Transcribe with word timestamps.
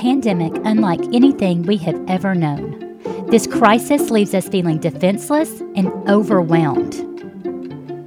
pandemic 0.00 0.54
unlike 0.64 1.02
anything 1.12 1.62
we 1.64 1.76
have 1.76 2.02
ever 2.08 2.34
known. 2.34 2.98
This 3.28 3.46
crisis 3.46 4.10
leaves 4.10 4.34
us 4.34 4.48
feeling 4.48 4.78
defenseless 4.78 5.60
and 5.76 5.88
overwhelmed. 6.08 7.06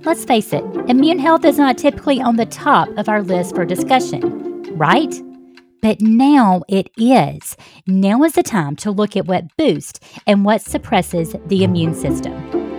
Let's 0.03 0.25
face 0.25 0.51
it, 0.53 0.63
immune 0.89 1.19
health 1.19 1.45
is 1.45 1.59
not 1.59 1.77
typically 1.77 2.19
on 2.19 2.37
the 2.37 2.47
top 2.47 2.89
of 2.97 3.07
our 3.07 3.21
list 3.21 3.53
for 3.53 3.63
discussion, 3.63 4.63
right? 4.75 5.21
But 5.83 6.01
now 6.01 6.63
it 6.67 6.89
is. 6.97 7.55
Now 7.85 8.23
is 8.23 8.33
the 8.33 8.43
time 8.43 8.75
to 8.77 8.89
look 8.89 9.15
at 9.15 9.27
what 9.27 9.55
boosts 9.55 9.99
and 10.25 10.43
what 10.43 10.61
suppresses 10.61 11.35
the 11.45 11.63
immune 11.63 11.93
system. 11.93 12.72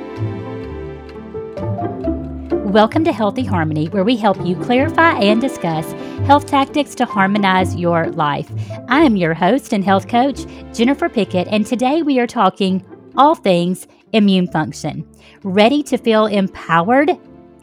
Welcome 2.74 3.04
to 3.04 3.12
Healthy 3.12 3.44
Harmony, 3.44 3.86
where 3.90 4.02
we 4.02 4.16
help 4.16 4.44
you 4.44 4.56
clarify 4.56 5.12
and 5.20 5.40
discuss 5.40 5.92
health 6.26 6.46
tactics 6.46 6.96
to 6.96 7.04
harmonize 7.04 7.76
your 7.76 8.10
life. 8.10 8.50
I 8.88 9.02
am 9.04 9.14
your 9.14 9.32
host 9.32 9.72
and 9.72 9.84
health 9.84 10.08
coach, 10.08 10.44
Jennifer 10.72 11.08
Pickett, 11.08 11.46
and 11.46 11.64
today 11.64 12.02
we 12.02 12.18
are 12.18 12.26
talking 12.26 12.84
all 13.16 13.36
things 13.36 13.86
immune 14.12 14.48
function. 14.48 15.08
Ready 15.44 15.84
to 15.84 15.96
feel 15.96 16.26
empowered? 16.26 17.12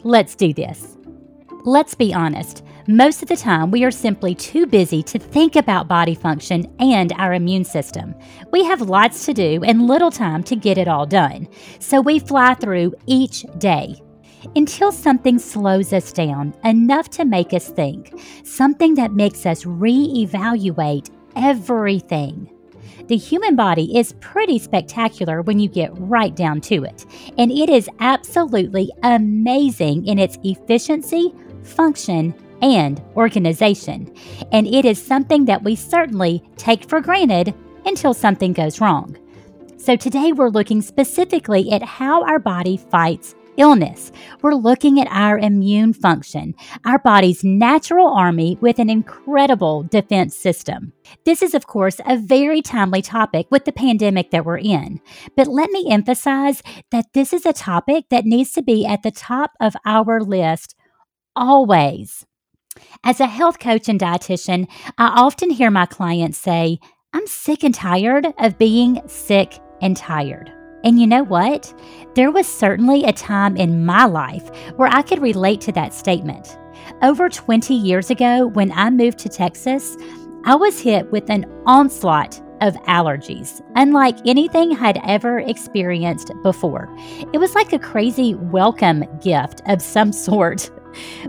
Let's 0.02 0.34
do 0.34 0.54
this. 0.54 0.96
Let's 1.64 1.94
be 1.94 2.14
honest. 2.14 2.64
Most 2.88 3.22
of 3.22 3.28
the 3.28 3.36
time, 3.36 3.70
we 3.70 3.84
are 3.84 3.90
simply 3.90 4.34
too 4.34 4.64
busy 4.64 5.02
to 5.02 5.18
think 5.18 5.56
about 5.56 5.88
body 5.88 6.14
function 6.14 6.74
and 6.78 7.12
our 7.18 7.34
immune 7.34 7.64
system. 7.64 8.14
We 8.50 8.64
have 8.64 8.80
lots 8.80 9.26
to 9.26 9.34
do 9.34 9.62
and 9.62 9.86
little 9.86 10.10
time 10.10 10.42
to 10.44 10.56
get 10.56 10.78
it 10.78 10.88
all 10.88 11.04
done. 11.04 11.48
So 11.80 12.00
we 12.00 12.18
fly 12.18 12.54
through 12.54 12.94
each 13.06 13.44
day 13.58 14.01
until 14.56 14.92
something 14.92 15.38
slows 15.38 15.92
us 15.92 16.12
down 16.12 16.54
enough 16.64 17.08
to 17.10 17.24
make 17.24 17.52
us 17.52 17.68
think, 17.68 18.18
something 18.44 18.94
that 18.94 19.12
makes 19.12 19.46
us 19.46 19.64
reevaluate 19.64 21.10
everything. 21.36 22.48
The 23.08 23.16
human 23.16 23.56
body 23.56 23.98
is 23.98 24.14
pretty 24.20 24.58
spectacular 24.58 25.42
when 25.42 25.58
you 25.58 25.68
get 25.68 25.90
right 25.98 26.34
down 26.34 26.60
to 26.62 26.84
it, 26.84 27.04
and 27.36 27.50
it 27.50 27.68
is 27.68 27.88
absolutely 27.98 28.90
amazing 29.02 30.06
in 30.06 30.18
its 30.18 30.38
efficiency, 30.44 31.34
function, 31.62 32.34
and 32.62 33.02
organization. 33.16 34.14
And 34.52 34.66
it 34.66 34.84
is 34.84 35.04
something 35.04 35.46
that 35.46 35.64
we 35.64 35.74
certainly 35.74 36.42
take 36.56 36.88
for 36.88 37.00
granted 37.00 37.54
until 37.84 38.14
something 38.14 38.52
goes 38.52 38.80
wrong. 38.80 39.18
So, 39.76 39.96
today 39.96 40.30
we're 40.30 40.48
looking 40.48 40.80
specifically 40.80 41.72
at 41.72 41.82
how 41.82 42.22
our 42.22 42.38
body 42.38 42.76
fights 42.76 43.34
illness. 43.56 44.12
We're 44.40 44.54
looking 44.54 45.00
at 45.00 45.08
our 45.10 45.38
immune 45.38 45.92
function, 45.92 46.54
our 46.84 46.98
body's 46.98 47.44
natural 47.44 48.08
army 48.08 48.58
with 48.60 48.78
an 48.78 48.90
incredible 48.90 49.84
defense 49.84 50.36
system. 50.36 50.92
This 51.24 51.42
is, 51.42 51.54
of 51.54 51.66
course, 51.66 52.00
a 52.06 52.16
very 52.16 52.62
timely 52.62 53.02
topic 53.02 53.46
with 53.50 53.64
the 53.64 53.72
pandemic 53.72 54.30
that 54.30 54.44
we're 54.44 54.58
in. 54.58 55.00
But 55.36 55.48
let 55.48 55.70
me 55.70 55.86
emphasize 55.90 56.62
that 56.90 57.12
this 57.12 57.32
is 57.32 57.46
a 57.46 57.52
topic 57.52 58.06
that 58.10 58.24
needs 58.24 58.52
to 58.52 58.62
be 58.62 58.86
at 58.86 59.02
the 59.02 59.10
top 59.10 59.52
of 59.60 59.74
our 59.84 60.20
list 60.20 60.74
always. 61.36 62.26
As 63.04 63.20
a 63.20 63.26
health 63.26 63.58
coach 63.58 63.88
and 63.88 64.00
dietitian, 64.00 64.66
I 64.96 65.08
often 65.08 65.50
hear 65.50 65.70
my 65.70 65.86
clients 65.86 66.38
say, 66.38 66.78
I'm 67.12 67.26
sick 67.26 67.62
and 67.62 67.74
tired 67.74 68.26
of 68.38 68.58
being 68.58 69.02
sick 69.06 69.58
and 69.82 69.96
tired. 69.96 70.50
And 70.84 71.00
you 71.00 71.06
know 71.06 71.22
what? 71.22 71.72
There 72.14 72.30
was 72.30 72.46
certainly 72.46 73.04
a 73.04 73.12
time 73.12 73.56
in 73.56 73.84
my 73.84 74.04
life 74.04 74.48
where 74.76 74.88
I 74.92 75.02
could 75.02 75.22
relate 75.22 75.60
to 75.62 75.72
that 75.72 75.94
statement. 75.94 76.56
Over 77.02 77.28
20 77.28 77.74
years 77.74 78.10
ago, 78.10 78.48
when 78.48 78.72
I 78.72 78.90
moved 78.90 79.18
to 79.20 79.28
Texas, 79.28 79.96
I 80.44 80.56
was 80.56 80.80
hit 80.80 81.10
with 81.12 81.30
an 81.30 81.46
onslaught 81.66 82.40
of 82.60 82.74
allergies, 82.84 83.60
unlike 83.74 84.16
anything 84.24 84.76
I'd 84.76 85.00
ever 85.04 85.40
experienced 85.40 86.32
before. 86.42 86.88
It 87.32 87.38
was 87.38 87.54
like 87.54 87.72
a 87.72 87.78
crazy 87.78 88.34
welcome 88.34 89.04
gift 89.20 89.62
of 89.66 89.82
some 89.82 90.12
sort. 90.26 90.70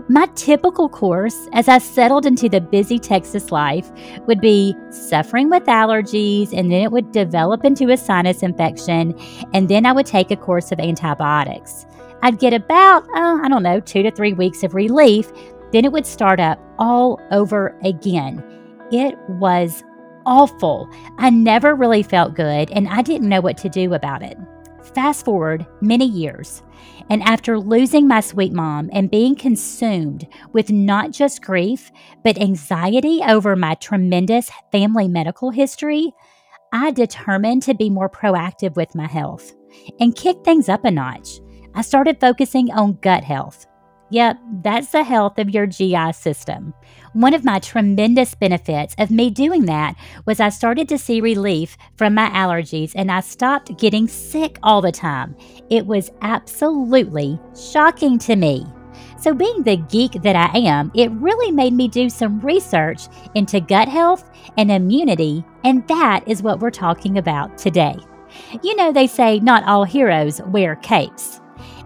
My 0.08 0.26
typical 0.34 0.88
course 0.88 1.48
as 1.52 1.68
I 1.68 1.78
settled 1.78 2.26
into 2.26 2.48
the 2.48 2.60
busy 2.60 2.98
Texas 2.98 3.50
life 3.50 3.90
would 4.26 4.40
be 4.40 4.74
suffering 4.90 5.50
with 5.50 5.64
allergies, 5.64 6.52
and 6.52 6.70
then 6.70 6.82
it 6.82 6.92
would 6.92 7.12
develop 7.12 7.64
into 7.64 7.90
a 7.90 7.96
sinus 7.96 8.42
infection, 8.42 9.18
and 9.52 9.68
then 9.68 9.86
I 9.86 9.92
would 9.92 10.06
take 10.06 10.30
a 10.30 10.36
course 10.36 10.72
of 10.72 10.80
antibiotics. 10.80 11.86
I'd 12.22 12.38
get 12.38 12.54
about, 12.54 13.04
uh, 13.10 13.40
I 13.42 13.48
don't 13.48 13.62
know, 13.62 13.80
two 13.80 14.02
to 14.02 14.10
three 14.10 14.32
weeks 14.32 14.62
of 14.62 14.74
relief, 14.74 15.30
then 15.72 15.84
it 15.84 15.92
would 15.92 16.06
start 16.06 16.40
up 16.40 16.58
all 16.78 17.20
over 17.30 17.78
again. 17.84 18.42
It 18.90 19.18
was 19.28 19.82
awful. 20.24 20.88
I 21.18 21.30
never 21.30 21.74
really 21.74 22.02
felt 22.02 22.34
good, 22.34 22.70
and 22.70 22.88
I 22.88 23.02
didn't 23.02 23.28
know 23.28 23.40
what 23.40 23.58
to 23.58 23.68
do 23.68 23.92
about 23.92 24.22
it. 24.22 24.38
Fast 24.94 25.24
forward 25.24 25.66
many 25.80 26.06
years, 26.06 26.62
and 27.10 27.20
after 27.24 27.58
losing 27.58 28.06
my 28.06 28.20
sweet 28.20 28.52
mom 28.52 28.90
and 28.92 29.10
being 29.10 29.34
consumed 29.34 30.26
with 30.52 30.70
not 30.70 31.10
just 31.10 31.42
grief, 31.42 31.90
but 32.22 32.40
anxiety 32.40 33.20
over 33.26 33.56
my 33.56 33.74
tremendous 33.74 34.50
family 34.70 35.08
medical 35.08 35.50
history, 35.50 36.12
I 36.72 36.92
determined 36.92 37.64
to 37.64 37.74
be 37.74 37.90
more 37.90 38.08
proactive 38.08 38.76
with 38.76 38.94
my 38.94 39.08
health 39.08 39.52
and 39.98 40.14
kick 40.14 40.36
things 40.44 40.68
up 40.68 40.84
a 40.84 40.92
notch. 40.92 41.40
I 41.74 41.82
started 41.82 42.20
focusing 42.20 42.70
on 42.70 42.98
gut 43.00 43.24
health. 43.24 43.66
Yep, 44.14 44.38
that's 44.62 44.92
the 44.92 45.02
health 45.02 45.40
of 45.40 45.50
your 45.50 45.66
GI 45.66 46.12
system. 46.12 46.72
One 47.14 47.34
of 47.34 47.44
my 47.44 47.58
tremendous 47.58 48.36
benefits 48.36 48.94
of 48.96 49.10
me 49.10 49.28
doing 49.28 49.64
that 49.64 49.96
was 50.24 50.38
I 50.38 50.50
started 50.50 50.88
to 50.90 50.98
see 50.98 51.20
relief 51.20 51.76
from 51.96 52.14
my 52.14 52.28
allergies 52.30 52.92
and 52.94 53.10
I 53.10 53.18
stopped 53.18 53.76
getting 53.76 54.06
sick 54.06 54.60
all 54.62 54.80
the 54.80 54.92
time. 54.92 55.34
It 55.68 55.86
was 55.86 56.12
absolutely 56.22 57.40
shocking 57.56 58.20
to 58.20 58.36
me. 58.36 58.64
So, 59.18 59.34
being 59.34 59.64
the 59.64 59.78
geek 59.78 60.12
that 60.22 60.36
I 60.36 60.58
am, 60.58 60.92
it 60.94 61.10
really 61.10 61.50
made 61.50 61.72
me 61.72 61.88
do 61.88 62.08
some 62.08 62.38
research 62.38 63.08
into 63.34 63.58
gut 63.58 63.88
health 63.88 64.30
and 64.56 64.70
immunity, 64.70 65.44
and 65.64 65.84
that 65.88 66.22
is 66.28 66.40
what 66.40 66.60
we're 66.60 66.70
talking 66.70 67.18
about 67.18 67.58
today. 67.58 67.96
You 68.62 68.76
know, 68.76 68.92
they 68.92 69.08
say 69.08 69.40
not 69.40 69.64
all 69.64 69.82
heroes 69.82 70.40
wear 70.42 70.76
capes. 70.76 71.40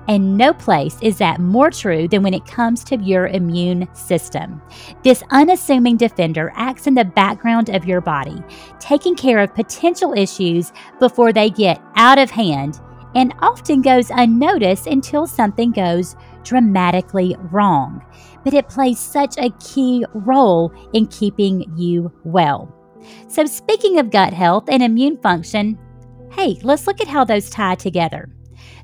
And 0.09 0.39
no 0.39 0.55
place 0.55 0.97
is 1.03 1.19
that 1.19 1.39
more 1.39 1.71
true 1.71 2.09
than 2.09 2.23
when 2.23 2.33
it 2.33 2.47
comes 2.47 2.83
to 2.85 2.97
your 2.97 3.27
immune 3.27 3.87
system. 3.95 4.63
This 5.05 5.23
unassuming 5.31 5.99
defender 5.99 6.51
acts 6.57 6.87
in 6.87 6.95
the 6.95 7.05
background 7.05 7.69
of 7.69 7.85
your 7.85 8.01
body, 8.01 8.43
taking 8.81 9.15
care 9.15 9.39
of 9.39 9.55
potential 9.55 10.15
issues 10.15 10.73
before 10.99 11.33
they 11.33 11.51
get 11.51 11.81
out 11.97 12.19
of 12.19 12.31
hand 12.31 12.81
and 13.15 13.35
often 13.41 13.83
goes 13.83 14.11
unnoticed 14.11 14.87
until 14.87 15.27
something 15.27 15.73
goes 15.73 16.17
dramatically 16.43 17.37
wrong. 17.51 18.03
But 18.45 18.55
it 18.55 18.69
plays 18.69 18.99
such 18.99 19.37
a 19.37 19.51
key 19.61 20.07
role 20.15 20.73
in 20.95 21.07
keeping 21.09 21.71
you 21.77 22.11
well. 22.25 22.75
So, 23.29 23.45
speaking 23.45 23.99
of 23.99 24.11
gut 24.11 24.33
health 24.33 24.65
and 24.69 24.83
immune 24.83 25.19
function, 25.19 25.79
hey, 26.33 26.59
let's 26.63 26.87
look 26.87 27.01
at 27.01 27.09
how 27.09 27.25
those 27.25 27.51
tie 27.51 27.75
together. 27.75 28.29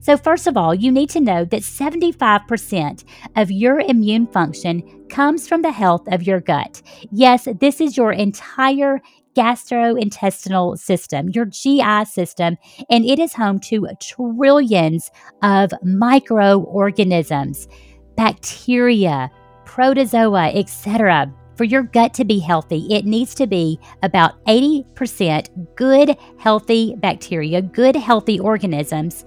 So, 0.04 0.18
first 0.18 0.46
of 0.46 0.58
all, 0.58 0.74
you 0.74 0.92
need 0.92 1.08
to 1.10 1.20
know 1.20 1.46
that 1.46 1.62
75% 1.62 3.04
of 3.36 3.50
your 3.50 3.80
immune 3.80 4.26
function 4.26 5.06
comes 5.08 5.48
from 5.48 5.62
the 5.62 5.72
health 5.72 6.06
of 6.12 6.24
your 6.24 6.40
gut. 6.40 6.82
Yes, 7.10 7.48
this 7.58 7.80
is 7.80 7.96
your 7.96 8.12
entire 8.12 9.00
gastrointestinal 9.34 10.78
system, 10.78 11.30
your 11.30 11.46
GI 11.46 12.04
system, 12.04 12.58
and 12.90 13.06
it 13.06 13.18
is 13.18 13.32
home 13.32 13.58
to 13.60 13.88
trillions 13.98 15.10
of 15.42 15.72
microorganisms, 15.82 17.66
bacteria, 18.14 19.30
protozoa, 19.64 20.48
etc. 20.48 21.32
For 21.56 21.64
your 21.64 21.84
gut 21.84 22.12
to 22.14 22.26
be 22.26 22.40
healthy, 22.40 22.86
it 22.90 23.06
needs 23.06 23.34
to 23.36 23.46
be 23.46 23.80
about 24.02 24.44
80% 24.44 25.76
good, 25.76 26.14
healthy 26.36 26.94
bacteria, 26.96 27.62
good, 27.62 27.96
healthy 27.96 28.38
organisms, 28.38 29.24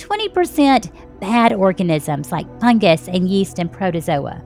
20% 0.00 1.20
bad 1.20 1.52
organisms 1.52 2.32
like 2.32 2.60
fungus 2.60 3.08
and 3.08 3.28
yeast 3.28 3.58
and 3.58 3.70
protozoa. 3.70 4.42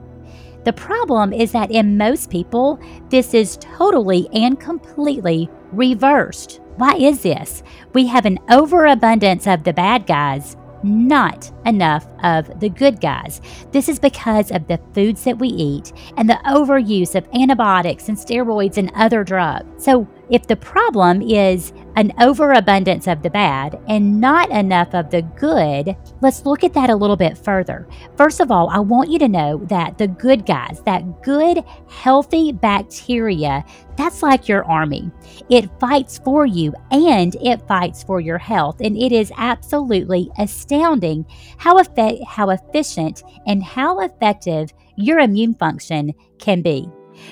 The 0.65 0.73
problem 0.73 1.31
is 1.31 1.51
that 1.51 1.71
in 1.71 1.97
most 1.97 2.29
people, 2.29 2.79
this 3.09 3.33
is 3.33 3.57
totally 3.57 4.27
and 4.33 4.59
completely 4.59 5.49
reversed. 5.71 6.59
Why 6.77 6.95
is 6.95 7.21
this? 7.21 7.63
We 7.93 8.07
have 8.07 8.25
an 8.25 8.39
overabundance 8.49 9.47
of 9.47 9.63
the 9.63 9.73
bad 9.73 10.07
guys, 10.07 10.57
not 10.83 11.51
enough 11.65 12.07
of 12.23 12.59
the 12.59 12.69
good 12.69 12.99
guys. 12.99 13.41
This 13.71 13.87
is 13.87 13.99
because 13.99 14.51
of 14.51 14.67
the 14.67 14.79
foods 14.93 15.23
that 15.23 15.39
we 15.39 15.49
eat 15.49 15.93
and 16.17 16.29
the 16.29 16.39
overuse 16.45 17.15
of 17.15 17.27
antibiotics 17.33 18.09
and 18.09 18.17
steroids 18.17 18.77
and 18.77 18.91
other 18.95 19.23
drugs. 19.23 19.83
So, 19.83 20.07
if 20.29 20.47
the 20.47 20.55
problem 20.55 21.21
is 21.21 21.71
an 21.95 22.11
overabundance 22.19 23.07
of 23.07 23.21
the 23.21 23.29
bad 23.29 23.79
and 23.87 24.19
not 24.19 24.49
enough 24.49 24.93
of 24.93 25.09
the 25.09 25.21
good, 25.21 25.95
let's 26.21 26.45
look 26.45 26.63
at 26.63 26.73
that 26.73 26.89
a 26.89 26.95
little 26.95 27.15
bit 27.15 27.37
further. 27.37 27.87
First 28.17 28.39
of 28.39 28.51
all, 28.51 28.69
I 28.69 28.79
want 28.79 29.09
you 29.09 29.19
to 29.19 29.27
know 29.27 29.57
that 29.65 29.97
the 29.97 30.07
good 30.07 30.45
guys, 30.45 30.81
that 30.85 31.23
good, 31.23 31.63
healthy 31.89 32.51
bacteria, 32.51 33.63
that's 33.97 34.23
like 34.23 34.47
your 34.47 34.65
army. 34.65 35.09
It 35.49 35.69
fights 35.79 36.17
for 36.19 36.45
you 36.45 36.73
and 36.91 37.35
it 37.35 37.65
fights 37.67 38.03
for 38.03 38.19
your 38.19 38.37
health. 38.37 38.81
And 38.81 38.97
it 38.97 39.11
is 39.11 39.31
absolutely 39.37 40.31
astounding 40.37 41.25
how, 41.57 41.77
effe- 41.81 42.25
how 42.25 42.49
efficient 42.49 43.23
and 43.47 43.63
how 43.63 43.99
effective 43.99 44.73
your 44.97 45.19
immune 45.19 45.53
function 45.53 46.13
can 46.39 46.61
be. 46.61 46.89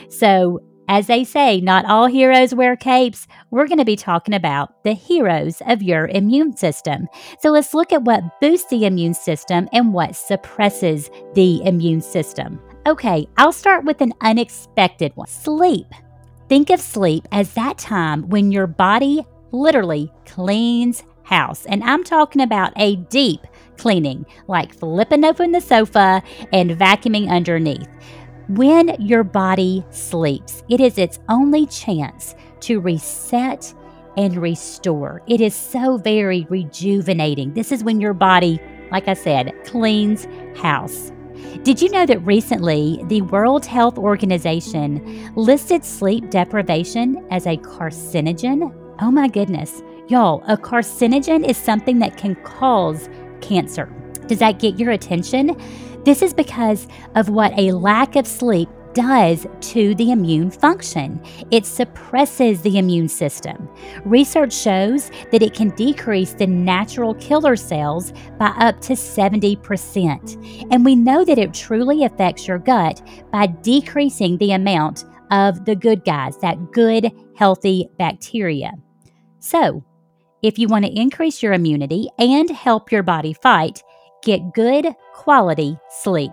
So, 0.10 0.62
as 0.88 1.08
they 1.08 1.24
say, 1.24 1.62
not 1.62 1.86
all 1.86 2.08
heroes 2.08 2.54
wear 2.54 2.76
capes. 2.76 3.28
We're 3.52 3.68
going 3.68 3.80
to 3.80 3.86
be 3.86 3.96
talking 3.96 4.34
about 4.34 4.84
the 4.84 4.94
heroes 4.94 5.62
of 5.68 5.82
your 5.82 6.08
immune 6.08 6.56
system. 6.58 7.08
So 7.40 7.52
let's 7.52 7.74
look 7.74 7.94
at 7.94 8.04
what 8.04 8.40
boosts 8.42 8.70
the 8.70 8.86
immune 8.86 9.14
system 9.14 9.70
and 9.72 9.94
what 9.94 10.16
suppresses 10.16 11.10
the 11.34 11.64
immune 11.66 12.02
system. 12.02 12.60
Okay, 12.86 13.28
I'll 13.38 13.54
start 13.54 13.86
with 13.86 14.02
an 14.02 14.14
unexpected 14.22 15.14
one 15.16 15.28
sleep. 15.28 15.88
Think 16.50 16.70
of 16.70 16.82
sleep 16.82 17.28
as 17.32 17.54
that 17.54 17.78
time 17.78 18.30
when 18.30 18.52
your 18.52 18.68
body 18.68 19.26
literally 19.52 20.12
cleans 20.26 21.04
house. 21.24 21.66
And 21.66 21.84
I'm 21.84 22.04
talking 22.04 22.42
about 22.42 22.74
a 22.76 22.98
deep 22.98 23.40
cleaning, 23.78 24.26
like 24.48 24.74
flipping 24.74 25.24
open 25.26 25.52
the 25.52 25.62
sofa 25.62 26.22
and 26.52 26.72
vacuuming 26.72 27.30
underneath. 27.30 27.88
When 28.50 28.90
your 29.00 29.24
body 29.24 29.86
sleeps, 29.90 30.64
it 30.68 30.82
is 30.82 30.98
its 30.98 31.20
only 31.30 31.66
chance 31.68 32.36
to 32.62 32.82
reset 32.82 33.74
and 34.18 34.36
restore. 34.36 35.22
It 35.28 35.40
is 35.40 35.56
so 35.56 35.98
very 35.98 36.46
rejuvenating. 36.50 37.54
This 37.54 37.72
is 37.72 37.86
when 37.86 38.02
your 38.02 38.14
body, 38.14 38.60
like 38.92 39.08
I 39.08 39.14
said, 39.14 39.54
cleans 39.64 40.28
house. 40.58 41.14
Did 41.64 41.82
you 41.82 41.90
know 41.90 42.06
that 42.06 42.26
recently 42.26 43.02
the 43.08 43.22
World 43.22 43.66
Health 43.66 43.98
Organization 43.98 45.32
listed 45.36 45.86
sleep 45.86 46.30
deprivation 46.30 47.26
as 47.32 47.48
a 47.48 47.56
carcinogen? 47.58 48.76
Oh 49.00 49.10
my 49.10 49.30
goodness. 49.30 49.82
Y'all, 50.10 50.44
a 50.48 50.58
carcinogen 50.58 51.48
is 51.48 51.56
something 51.56 52.00
that 52.00 52.18
can 52.18 52.36
cause 52.44 53.08
cancer. 53.40 53.86
Does 54.28 54.40
that 54.40 54.60
get 54.60 54.78
your 54.78 54.92
attention? 54.92 55.56
This 56.06 56.22
is 56.22 56.34
because 56.34 56.88
of 57.16 57.30
what 57.30 57.58
a 57.58 57.72
lack 57.72 58.16
of 58.16 58.28
sleep 58.28 58.70
does 58.94 59.48
to 59.60 59.96
the 59.96 60.12
immune 60.12 60.52
function. 60.52 61.22
It 61.52 61.66
suppresses 61.66 62.62
the 62.62 62.78
immune 62.78 63.10
system. 63.10 63.70
Research 64.06 64.54
shows 64.54 65.10
that 65.32 65.42
it 65.42 65.54
can 65.54 65.70
decrease 65.70 66.34
the 66.34 66.48
natural 66.48 67.16
killer 67.16 67.56
cells 67.56 68.14
by 68.38 68.48
up 68.58 68.82
to 68.82 68.94
70%. 68.94 70.68
And 70.72 70.86
we 70.86 70.96
know 70.96 71.26
that 71.26 71.40
it 71.40 71.54
truly 71.54 72.04
affects 72.04 72.48
your 72.48 72.60
gut 72.60 73.02
by 73.32 73.48
decreasing 73.48 74.38
the 74.38 74.52
amount 74.52 75.06
of 75.32 75.66
the 75.66 75.76
good 75.76 76.06
guys, 76.06 76.38
that 76.40 76.72
good, 76.72 77.12
healthy 77.36 77.90
bacteria. 77.98 78.72
So, 79.40 79.84
if 80.44 80.60
you 80.60 80.68
want 80.68 80.86
to 80.86 81.00
increase 81.00 81.42
your 81.42 81.54
immunity 81.54 82.10
and 82.20 82.50
help 82.50 82.92
your 82.92 83.02
body 83.02 83.34
fight, 83.34 83.82
get 84.24 84.54
good 84.54 84.88
quality 85.14 85.78
sleep. 85.90 86.32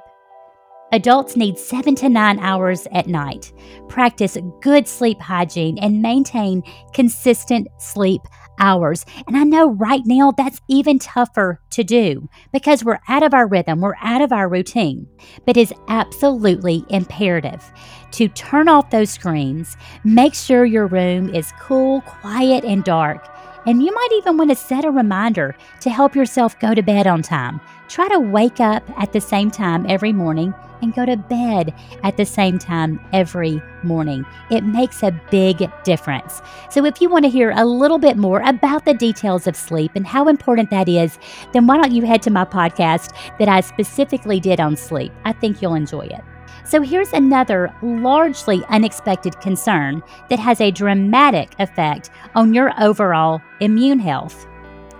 Adults 0.92 1.36
need 1.36 1.56
seven 1.56 1.94
to 1.94 2.08
nine 2.08 2.38
hours 2.40 2.88
at 2.92 3.06
night. 3.06 3.52
Practice 3.88 4.36
good 4.60 4.88
sleep 4.88 5.20
hygiene 5.20 5.78
and 5.78 6.02
maintain 6.02 6.62
consistent 6.94 7.68
sleep 7.78 8.22
hours. 8.58 9.06
And 9.28 9.36
I 9.36 9.44
know 9.44 9.70
right 9.70 10.02
now 10.04 10.32
that's 10.32 10.60
even 10.68 10.98
tougher 10.98 11.60
to 11.70 11.84
do 11.84 12.28
because 12.52 12.84
we're 12.84 12.98
out 13.08 13.22
of 13.22 13.32
our 13.32 13.46
rhythm, 13.46 13.80
we're 13.80 13.94
out 14.00 14.20
of 14.20 14.32
our 14.32 14.48
routine. 14.48 15.06
But 15.46 15.56
it's 15.56 15.72
absolutely 15.86 16.84
imperative 16.88 17.72
to 18.12 18.26
turn 18.28 18.68
off 18.68 18.90
those 18.90 19.10
screens, 19.10 19.76
make 20.02 20.34
sure 20.34 20.64
your 20.64 20.88
room 20.88 21.32
is 21.32 21.52
cool, 21.60 22.00
quiet, 22.00 22.64
and 22.64 22.82
dark 22.82 23.28
and 23.66 23.82
you 23.82 23.92
might 23.94 24.08
even 24.14 24.36
want 24.36 24.50
to 24.50 24.56
set 24.56 24.84
a 24.84 24.90
reminder 24.90 25.54
to 25.80 25.90
help 25.90 26.14
yourself 26.16 26.58
go 26.58 26.74
to 26.74 26.82
bed 26.82 27.06
on 27.06 27.22
time. 27.22 27.60
Try 27.90 28.08
to 28.10 28.20
wake 28.20 28.60
up 28.60 28.88
at 29.02 29.12
the 29.12 29.20
same 29.20 29.50
time 29.50 29.84
every 29.88 30.12
morning 30.12 30.54
and 30.80 30.94
go 30.94 31.04
to 31.04 31.16
bed 31.16 31.74
at 32.04 32.16
the 32.16 32.24
same 32.24 32.56
time 32.56 33.00
every 33.12 33.60
morning. 33.82 34.24
It 34.48 34.62
makes 34.62 35.02
a 35.02 35.10
big 35.28 35.68
difference. 35.82 36.40
So, 36.70 36.84
if 36.84 37.00
you 37.00 37.10
want 37.10 37.24
to 37.24 37.28
hear 37.28 37.50
a 37.50 37.64
little 37.64 37.98
bit 37.98 38.16
more 38.16 38.42
about 38.42 38.84
the 38.84 38.94
details 38.94 39.48
of 39.48 39.56
sleep 39.56 39.90
and 39.96 40.06
how 40.06 40.28
important 40.28 40.70
that 40.70 40.88
is, 40.88 41.18
then 41.52 41.66
why 41.66 41.78
don't 41.78 41.90
you 41.90 42.06
head 42.06 42.22
to 42.22 42.30
my 42.30 42.44
podcast 42.44 43.12
that 43.40 43.48
I 43.48 43.60
specifically 43.60 44.38
did 44.38 44.60
on 44.60 44.76
sleep? 44.76 45.12
I 45.24 45.32
think 45.32 45.60
you'll 45.60 45.74
enjoy 45.74 46.06
it. 46.06 46.22
So 46.64 46.82
here's 46.82 47.12
another 47.12 47.74
largely 47.82 48.62
unexpected 48.68 49.40
concern 49.40 50.00
that 50.28 50.38
has 50.38 50.60
a 50.60 50.70
dramatic 50.70 51.56
effect 51.58 52.10
on 52.36 52.54
your 52.54 52.72
overall 52.80 53.42
immune 53.58 53.98
health, 53.98 54.46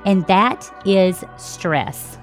and 0.05 0.27
that 0.27 0.69
is 0.85 1.23
stress. 1.37 2.20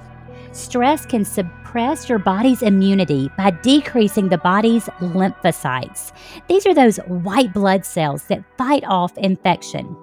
Stress 0.58 1.06
can 1.06 1.24
suppress 1.24 2.10
your 2.10 2.18
body's 2.18 2.64
immunity 2.64 3.30
by 3.38 3.52
decreasing 3.52 4.30
the 4.30 4.40
body's 4.40 4.86
lymphocytes. 5.00 6.12
These 6.50 6.66
are 6.66 6.74
those 6.74 6.98
white 7.06 7.54
blood 7.54 7.86
cells 7.86 8.24
that 8.24 8.44
fight 8.58 8.84
off 8.88 9.16
infection. 9.20 9.96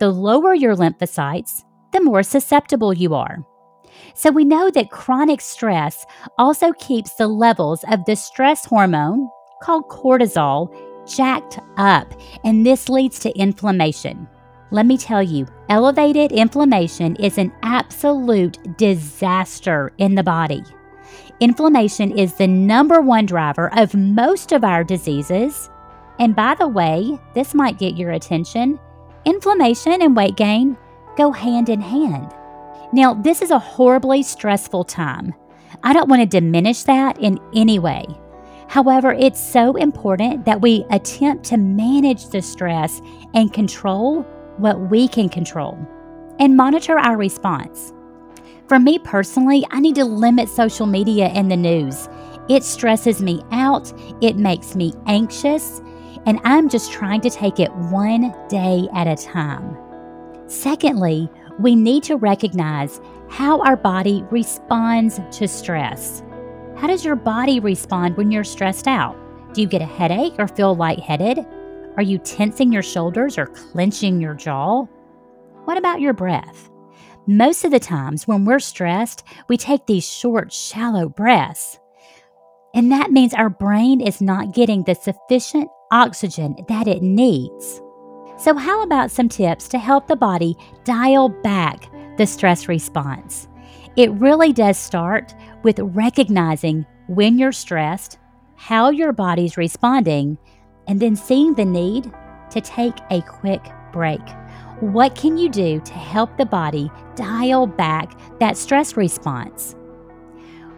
The 0.00 0.10
lower 0.10 0.54
your 0.54 0.74
lymphocytes, 0.74 1.62
the 1.92 2.00
more 2.00 2.24
susceptible 2.24 2.92
you 2.92 3.14
are. 3.14 3.46
So 4.16 4.32
we 4.32 4.44
know 4.44 4.70
that 4.72 4.90
chronic 4.90 5.40
stress 5.40 6.04
also 6.36 6.72
keeps 6.72 7.14
the 7.14 7.28
levels 7.28 7.84
of 7.88 8.04
the 8.06 8.16
stress 8.16 8.64
hormone 8.64 9.28
called 9.62 9.84
cortisol 9.88 10.76
jacked 11.06 11.60
up, 11.76 12.12
and 12.42 12.66
this 12.66 12.88
leads 12.88 13.20
to 13.20 13.38
inflammation. 13.38 14.26
Let 14.70 14.86
me 14.86 14.98
tell 14.98 15.22
you, 15.22 15.46
elevated 15.68 16.32
inflammation 16.32 17.16
is 17.16 17.38
an 17.38 17.52
absolute 17.62 18.76
disaster 18.76 19.92
in 19.98 20.16
the 20.16 20.24
body. 20.24 20.64
Inflammation 21.38 22.16
is 22.16 22.34
the 22.34 22.48
number 22.48 23.00
one 23.00 23.26
driver 23.26 23.70
of 23.76 23.94
most 23.94 24.52
of 24.52 24.64
our 24.64 24.82
diseases. 24.82 25.70
And 26.18 26.34
by 26.34 26.54
the 26.54 26.66
way, 26.66 27.18
this 27.34 27.54
might 27.54 27.78
get 27.78 27.96
your 27.96 28.10
attention 28.12 28.78
inflammation 29.24 30.02
and 30.02 30.14
weight 30.14 30.36
gain 30.36 30.76
go 31.16 31.32
hand 31.32 31.68
in 31.68 31.80
hand. 31.80 32.32
Now, 32.92 33.14
this 33.14 33.42
is 33.42 33.50
a 33.50 33.58
horribly 33.58 34.22
stressful 34.22 34.84
time. 34.84 35.34
I 35.82 35.92
don't 35.92 36.08
want 36.08 36.22
to 36.22 36.26
diminish 36.26 36.84
that 36.84 37.18
in 37.18 37.40
any 37.54 37.78
way. 37.78 38.06
However, 38.68 39.12
it's 39.12 39.40
so 39.40 39.76
important 39.76 40.44
that 40.44 40.60
we 40.60 40.84
attempt 40.90 41.44
to 41.46 41.56
manage 41.56 42.28
the 42.28 42.42
stress 42.42 43.00
and 43.34 43.52
control 43.52 44.26
what 44.58 44.90
we 44.90 45.08
can 45.08 45.28
control 45.28 45.78
and 46.38 46.56
monitor 46.56 46.98
our 46.98 47.16
response. 47.16 47.92
For 48.68 48.78
me 48.78 48.98
personally, 48.98 49.64
I 49.70 49.80
need 49.80 49.94
to 49.94 50.04
limit 50.04 50.48
social 50.48 50.86
media 50.86 51.26
and 51.26 51.50
the 51.50 51.56
news. 51.56 52.08
It 52.48 52.64
stresses 52.64 53.22
me 53.22 53.42
out, 53.52 53.92
it 54.20 54.36
makes 54.36 54.74
me 54.74 54.92
anxious, 55.06 55.80
and 56.26 56.40
I'm 56.44 56.68
just 56.68 56.92
trying 56.92 57.20
to 57.22 57.30
take 57.30 57.60
it 57.60 57.74
one 57.74 58.34
day 58.48 58.88
at 58.94 59.06
a 59.06 59.16
time. 59.16 59.76
Secondly, 60.46 61.30
we 61.58 61.74
need 61.74 62.02
to 62.04 62.16
recognize 62.16 63.00
how 63.28 63.60
our 63.62 63.76
body 63.76 64.24
responds 64.30 65.20
to 65.32 65.48
stress. 65.48 66.22
How 66.76 66.86
does 66.86 67.04
your 67.04 67.16
body 67.16 67.60
respond 67.60 68.16
when 68.16 68.30
you're 68.30 68.44
stressed 68.44 68.86
out? 68.86 69.16
Do 69.54 69.60
you 69.62 69.66
get 69.66 69.80
a 69.80 69.86
headache 69.86 70.34
or 70.38 70.46
feel 70.46 70.74
lightheaded? 70.74 71.46
Are 71.96 72.02
you 72.02 72.18
tensing 72.18 72.72
your 72.72 72.82
shoulders 72.82 73.38
or 73.38 73.46
clenching 73.46 74.20
your 74.20 74.34
jaw? 74.34 74.84
What 75.64 75.78
about 75.78 76.00
your 76.00 76.12
breath? 76.12 76.70
Most 77.26 77.64
of 77.64 77.70
the 77.70 77.80
times 77.80 78.28
when 78.28 78.44
we're 78.44 78.58
stressed, 78.58 79.24
we 79.48 79.56
take 79.56 79.86
these 79.86 80.06
short, 80.06 80.52
shallow 80.52 81.08
breaths. 81.08 81.78
And 82.74 82.92
that 82.92 83.12
means 83.12 83.32
our 83.32 83.48
brain 83.48 84.02
is 84.02 84.20
not 84.20 84.52
getting 84.52 84.84
the 84.84 84.94
sufficient 84.94 85.70
oxygen 85.90 86.56
that 86.68 86.86
it 86.86 87.02
needs. 87.02 87.80
So, 88.36 88.54
how 88.54 88.82
about 88.82 89.10
some 89.10 89.30
tips 89.30 89.66
to 89.68 89.78
help 89.78 90.06
the 90.06 90.16
body 90.16 90.54
dial 90.84 91.30
back 91.30 91.90
the 92.18 92.26
stress 92.26 92.68
response? 92.68 93.48
It 93.96 94.12
really 94.12 94.52
does 94.52 94.76
start 94.76 95.34
with 95.62 95.78
recognizing 95.80 96.84
when 97.08 97.38
you're 97.38 97.52
stressed, 97.52 98.18
how 98.56 98.90
your 98.90 99.12
body's 99.14 99.56
responding, 99.56 100.36
and 100.88 101.00
then 101.00 101.16
seeing 101.16 101.54
the 101.54 101.64
need 101.64 102.12
to 102.50 102.60
take 102.60 102.96
a 103.10 103.22
quick 103.22 103.62
break. 103.92 104.20
What 104.80 105.14
can 105.14 105.38
you 105.38 105.48
do 105.48 105.80
to 105.80 105.92
help 105.92 106.36
the 106.36 106.44
body 106.44 106.90
dial 107.14 107.66
back 107.66 108.18
that 108.40 108.56
stress 108.56 108.96
response? 108.96 109.74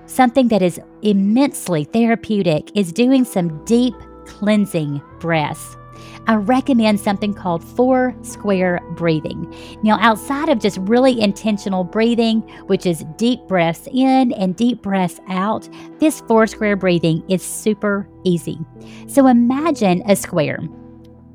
Something 0.07 0.49
that 0.49 0.63
is 0.63 0.81
immensely 1.03 1.85
therapeutic 1.85 2.71
is 2.77 2.93
doing 2.93 3.25
some 3.25 3.65
deep 3.65 3.95
cleansing 4.27 5.03
breaths. 5.21 5.78
I 6.27 6.35
recommend 6.35 7.01
something 7.01 7.33
called 7.33 7.65
four 7.65 8.15
square 8.23 8.81
breathing. 8.93 9.53
Now, 9.83 9.99
outside 10.01 10.49
of 10.49 10.59
just 10.59 10.79
really 10.79 11.19
intentional 11.21 11.85
breathing, 11.85 12.41
which 12.67 12.85
is 12.87 13.05
deep 13.17 13.41
breaths 13.49 13.89
in 13.93 14.33
and 14.33 14.55
deep 14.55 14.83
breaths 14.83 15.21
out, 15.29 15.69
this 15.99 16.21
four 16.23 16.47
square 16.47 16.77
breathing 16.77 17.23
is 17.29 17.43
super 17.43 18.09
easy. 18.25 18.59
So 19.07 19.27
imagine 19.27 20.03
a 20.07 20.17
square. 20.17 20.61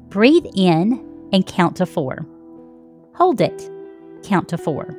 Breathe 0.10 0.46
in 0.56 1.04
and 1.32 1.46
count 1.48 1.76
to 1.78 1.86
four. 1.88 2.26
Hold 3.16 3.42
it, 3.42 3.70
count 4.24 4.50
to 4.50 4.58
four. 4.58 4.96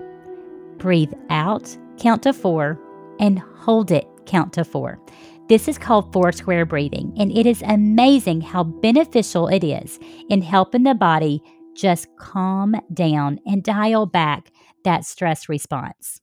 Breathe 0.78 1.12
out, 1.30 1.76
count 1.98 2.24
to 2.24 2.32
four, 2.32 2.80
and 3.20 3.38
hold 3.38 3.92
it, 3.92 4.06
count 4.26 4.52
to 4.54 4.64
four. 4.64 4.98
This 5.46 5.68
is 5.68 5.76
called 5.76 6.10
four 6.10 6.32
square 6.32 6.64
breathing, 6.64 7.14
and 7.18 7.30
it 7.30 7.44
is 7.44 7.62
amazing 7.66 8.40
how 8.40 8.64
beneficial 8.64 9.48
it 9.48 9.62
is 9.62 9.98
in 10.30 10.40
helping 10.40 10.84
the 10.84 10.94
body 10.94 11.42
just 11.76 12.08
calm 12.16 12.74
down 12.94 13.38
and 13.44 13.62
dial 13.62 14.06
back 14.06 14.50
that 14.84 15.04
stress 15.04 15.48
response. 15.48 16.22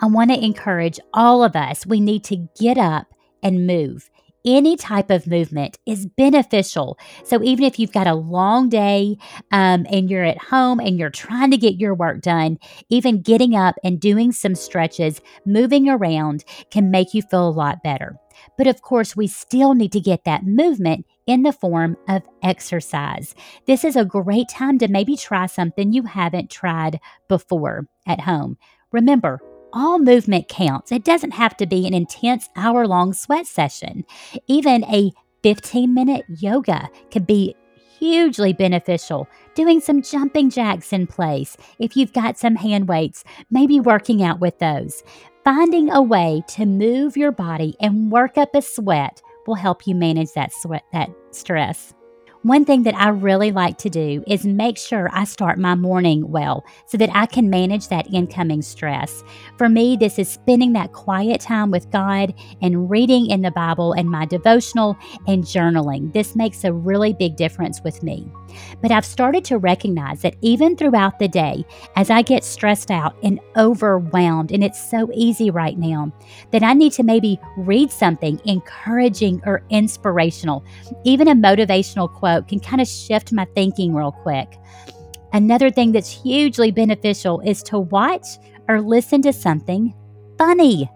I 0.00 0.06
want 0.06 0.30
to 0.30 0.44
encourage 0.44 0.98
all 1.12 1.44
of 1.44 1.54
us, 1.54 1.86
we 1.86 2.00
need 2.00 2.24
to 2.24 2.48
get 2.58 2.78
up 2.78 3.06
and 3.44 3.66
move 3.66 4.10
any 4.44 4.76
type 4.76 5.10
of 5.10 5.26
movement 5.26 5.78
is 5.86 6.06
beneficial. 6.06 6.98
So, 7.24 7.42
even 7.42 7.64
if 7.64 7.78
you've 7.78 7.92
got 7.92 8.06
a 8.06 8.14
long 8.14 8.68
day 8.68 9.16
um, 9.52 9.86
and 9.90 10.10
you're 10.10 10.24
at 10.24 10.38
home 10.38 10.80
and 10.80 10.98
you're 10.98 11.10
trying 11.10 11.50
to 11.50 11.56
get 11.56 11.80
your 11.80 11.94
work 11.94 12.20
done, 12.20 12.58
even 12.88 13.22
getting 13.22 13.54
up 13.54 13.76
and 13.82 14.00
doing 14.00 14.32
some 14.32 14.54
stretches, 14.54 15.20
moving 15.46 15.88
around 15.88 16.44
can 16.70 16.90
make 16.90 17.14
you 17.14 17.22
feel 17.22 17.48
a 17.48 17.50
lot 17.50 17.82
better. 17.82 18.16
But 18.58 18.66
of 18.66 18.82
course, 18.82 19.16
we 19.16 19.26
still 19.26 19.74
need 19.74 19.92
to 19.92 20.00
get 20.00 20.24
that 20.24 20.44
movement 20.44 21.06
in 21.26 21.42
the 21.42 21.52
form 21.52 21.96
of 22.08 22.22
exercise. 22.42 23.34
This 23.66 23.84
is 23.84 23.96
a 23.96 24.04
great 24.04 24.48
time 24.48 24.78
to 24.78 24.88
maybe 24.88 25.16
try 25.16 25.46
something 25.46 25.92
you 25.92 26.02
haven't 26.02 26.50
tried 26.50 27.00
before 27.28 27.86
at 28.06 28.20
home. 28.20 28.58
Remember, 28.92 29.40
all 29.74 29.98
movement 29.98 30.48
counts. 30.48 30.92
It 30.92 31.04
doesn't 31.04 31.32
have 31.32 31.56
to 31.58 31.66
be 31.66 31.86
an 31.86 31.92
intense 31.92 32.48
hour 32.56 32.86
long 32.86 33.12
sweat 33.12 33.46
session. 33.46 34.04
Even 34.46 34.84
a 34.84 35.12
15 35.42 35.92
minute 35.92 36.24
yoga 36.28 36.88
could 37.10 37.26
be 37.26 37.54
hugely 37.98 38.52
beneficial. 38.52 39.28
Doing 39.54 39.80
some 39.80 40.02
jumping 40.02 40.50
jacks 40.50 40.92
in 40.92 41.06
place. 41.06 41.56
If 41.78 41.96
you've 41.96 42.12
got 42.12 42.38
some 42.38 42.56
hand 42.56 42.88
weights, 42.88 43.24
maybe 43.50 43.80
working 43.80 44.22
out 44.22 44.40
with 44.40 44.58
those. 44.58 45.02
Finding 45.44 45.90
a 45.90 46.00
way 46.00 46.42
to 46.48 46.64
move 46.64 47.16
your 47.16 47.32
body 47.32 47.76
and 47.80 48.10
work 48.10 48.38
up 48.38 48.54
a 48.54 48.62
sweat 48.62 49.20
will 49.46 49.54
help 49.56 49.86
you 49.86 49.94
manage 49.94 50.32
that 50.34 50.52
sweat 50.52 50.84
that 50.92 51.10
stress. 51.32 51.92
One 52.44 52.66
thing 52.66 52.82
that 52.82 52.94
I 52.94 53.08
really 53.08 53.52
like 53.52 53.78
to 53.78 53.88
do 53.88 54.22
is 54.26 54.44
make 54.44 54.76
sure 54.76 55.08
I 55.14 55.24
start 55.24 55.58
my 55.58 55.74
morning 55.74 56.30
well 56.30 56.62
so 56.84 56.98
that 56.98 57.08
I 57.14 57.24
can 57.24 57.48
manage 57.48 57.88
that 57.88 58.12
incoming 58.12 58.60
stress. 58.60 59.24
For 59.56 59.70
me, 59.70 59.96
this 59.96 60.18
is 60.18 60.28
spending 60.28 60.74
that 60.74 60.92
quiet 60.92 61.40
time 61.40 61.70
with 61.70 61.90
God 61.90 62.34
and 62.60 62.90
reading 62.90 63.30
in 63.30 63.40
the 63.40 63.50
Bible 63.50 63.94
and 63.94 64.10
my 64.10 64.26
devotional 64.26 64.94
and 65.26 65.42
journaling. 65.42 66.12
This 66.12 66.36
makes 66.36 66.64
a 66.64 66.72
really 66.74 67.14
big 67.14 67.36
difference 67.36 67.80
with 67.82 68.02
me. 68.02 68.30
But 68.82 68.92
I've 68.92 69.06
started 69.06 69.44
to 69.46 69.56
recognize 69.56 70.20
that 70.20 70.36
even 70.42 70.76
throughout 70.76 71.18
the 71.18 71.28
day, 71.28 71.64
as 71.96 72.10
I 72.10 72.20
get 72.20 72.44
stressed 72.44 72.90
out 72.90 73.16
and 73.22 73.40
overwhelmed, 73.56 74.52
and 74.52 74.62
it's 74.62 74.90
so 74.90 75.08
easy 75.14 75.50
right 75.50 75.78
now, 75.78 76.12
that 76.50 76.62
I 76.62 76.74
need 76.74 76.92
to 76.92 77.02
maybe 77.02 77.40
read 77.56 77.90
something 77.90 78.38
encouraging 78.44 79.40
or 79.46 79.62
inspirational. 79.70 80.62
Even 81.04 81.28
a 81.28 81.34
motivational 81.34 82.12
quote 82.12 82.33
can 82.42 82.60
kind 82.60 82.80
of 82.80 82.88
shift 82.88 83.32
my 83.32 83.46
thinking 83.54 83.94
real 83.94 84.12
quick. 84.12 84.58
Another 85.32 85.70
thing 85.70 85.92
that's 85.92 86.10
hugely 86.10 86.70
beneficial 86.70 87.40
is 87.40 87.62
to 87.64 87.78
watch 87.78 88.26
or 88.68 88.80
listen 88.80 89.20
to 89.22 89.32
something 89.32 89.94
funny. 90.38 90.90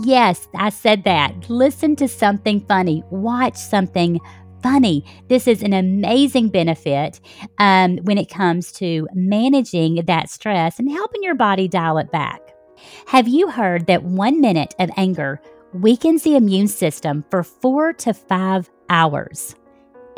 Yes, 0.00 0.48
I 0.54 0.70
said 0.70 1.04
that. 1.04 1.50
Listen 1.50 1.96
to 1.96 2.08
something 2.08 2.64
funny. 2.66 3.02
Watch 3.10 3.56
something 3.56 4.20
funny. 4.62 5.04
This 5.28 5.46
is 5.46 5.62
an 5.62 5.72
amazing 5.72 6.48
benefit 6.48 7.20
um, 7.58 7.98
when 7.98 8.18
it 8.18 8.28
comes 8.28 8.72
to 8.72 9.08
managing 9.12 9.96
that 10.06 10.30
stress 10.30 10.78
and 10.78 10.90
helping 10.90 11.22
your 11.22 11.34
body 11.34 11.68
dial 11.68 11.98
it 11.98 12.10
back. 12.10 12.40
Have 13.06 13.28
you 13.28 13.50
heard 13.50 13.86
that 13.86 14.04
one 14.04 14.40
minute 14.40 14.74
of 14.78 14.90
anger 14.96 15.40
weakens 15.72 16.22
the 16.22 16.36
immune 16.36 16.68
system 16.68 17.24
for 17.30 17.42
four 17.42 17.92
to 17.94 18.14
five 18.14 18.70
hours? 18.88 19.54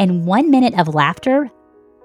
And 0.01 0.25
one 0.25 0.51
minute 0.51 0.77
of 0.79 0.95
laughter 0.95 1.51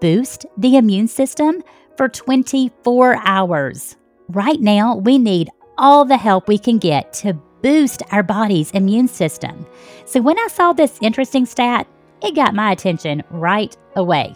boosts 0.02 0.46
the 0.58 0.76
immune 0.76 1.08
system 1.08 1.64
for 1.96 2.10
24 2.10 3.16
hours. 3.24 3.96
Right 4.28 4.60
now, 4.60 4.98
we 4.98 5.18
need 5.18 5.50
all 5.78 6.04
the 6.04 6.18
help 6.18 6.50
we 6.50 6.58
can 6.58 6.78
get 6.78 7.14
to 7.14 7.34
boost 7.62 8.04
our 8.12 8.22
body's 8.22 8.70
immune 8.72 9.08
system. 9.08 9.66
So, 10.06 10.22
when 10.22 10.38
I 10.38 10.48
saw 10.48 10.74
this 10.74 11.00
interesting 11.02 11.46
stat, 11.46 11.88
it 12.22 12.36
got 12.36 12.54
my 12.54 12.74
attention 12.74 13.24
right 13.30 13.76
away. 13.96 14.36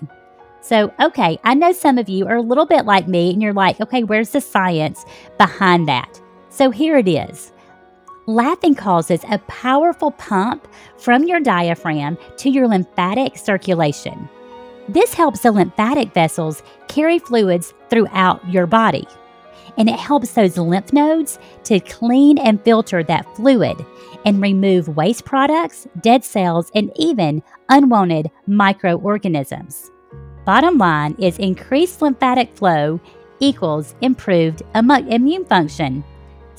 So, 0.62 0.94
okay, 1.02 1.38
I 1.44 1.54
know 1.54 1.74
some 1.74 1.98
of 1.98 2.08
you 2.08 2.28
are 2.28 2.38
a 2.38 2.42
little 2.42 2.66
bit 2.66 2.86
like 2.86 3.10
me 3.10 3.34
and 3.34 3.42
you're 3.42 3.54
like, 3.54 3.82
okay, 3.82 4.04
where's 4.04 4.30
the 4.30 4.42
science 4.42 5.04
behind 5.38 5.88
that? 5.90 6.22
So, 6.50 6.70
here 6.70 6.96
it 6.96 7.10
is. 7.10 7.52
Laughing 8.30 8.76
causes 8.76 9.26
a 9.28 9.40
powerful 9.48 10.12
pump 10.12 10.68
from 11.00 11.24
your 11.24 11.40
diaphragm 11.40 12.16
to 12.38 12.52
your 12.52 12.68
lymphatic 12.68 13.36
circulation. 13.36 14.30
This 14.88 15.16
helps 15.16 15.40
the 15.40 15.52
lymphatic 15.52 16.14
vessels 16.14 16.62
carry 16.88 17.18
fluids 17.18 17.74
throughout 17.90 18.48
your 18.48 18.68
body. 18.68 19.08
And 19.78 19.90
it 19.90 19.98
helps 19.98 20.34
those 20.34 20.60
lymph 20.60 20.94
nodes 20.94 21.40
to 21.64 21.80
clean 21.80 22.38
and 22.38 22.64
filter 22.64 23.02
that 23.02 23.36
fluid 23.36 23.84
and 24.24 24.40
remove 24.40 24.96
waste 24.96 25.26
products, 25.26 25.88
dead 26.00 26.24
cells, 26.24 26.72
and 26.76 26.92
even 26.98 27.42
unwanted 27.70 28.30
microorganisms. 28.46 29.90
Bottom 30.46 30.78
line 30.78 31.16
is 31.18 31.40
increased 31.40 32.04
lymphatic 32.04 32.56
flow 32.56 33.00
equals 33.40 33.96
improved 34.02 34.62
immune 34.76 35.46
function. 35.46 36.04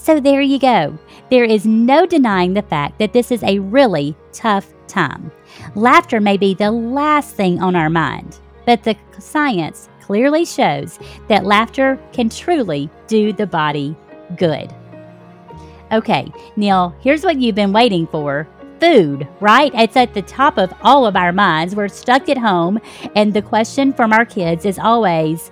So 0.03 0.19
there 0.19 0.41
you 0.41 0.59
go. 0.59 0.99
There 1.31 1.45
is 1.45 1.67
no 1.67 2.07
denying 2.07 2.55
the 2.55 2.63
fact 2.63 2.99
that 2.99 3.13
this 3.13 3.31
is 3.31 3.43
a 3.43 3.59
really 3.59 4.17
tough 4.33 4.73
time. 4.89 5.31
Laughter 5.75 6.21
may 6.21 6.39
be 6.39 6.55
the 6.55 6.71
last 6.71 7.37
thing 7.37 7.61
on 7.61 7.77
our 7.77 7.91
mind, 7.91 8.41
but 8.65 8.83
the 8.83 8.97
science 9.19 9.91
clearly 10.01 10.47
shows 10.47 10.99
that 11.29 11.45
laughter 11.45 12.01
can 12.13 12.31
truly 12.31 12.89
do 13.09 13.35
the 13.35 13.47
body 13.47 13.95
good. 14.37 14.75
Okay, 15.93 16.33
Neil, 16.57 16.97
here's 17.01 17.23
what 17.23 17.39
you've 17.39 17.55
been 17.55 17.75
waiting 17.75 18.07
for 18.07 18.49
food, 18.81 19.29
right? 19.41 19.71
It's 19.75 19.99
at 19.99 20.15
the 20.15 20.23
top 20.23 20.57
of 20.57 20.73
all 20.81 21.05
of 21.05 21.15
our 21.15 21.31
minds. 21.33 21.77
We're 21.77 21.89
stuck 21.89 22.31
at 22.31 22.39
home, 22.39 22.81
and 23.15 23.35
the 23.35 23.43
question 23.43 23.93
from 23.93 24.15
our 24.15 24.25
kids 24.25 24.65
is 24.65 24.79
always, 24.79 25.49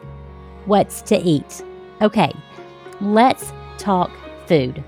What's 0.65 1.03
to 1.03 1.19
eat? 1.19 1.63
Okay, 2.01 2.33
let's 3.03 3.53
talk 3.77 4.11
food. 4.49 4.83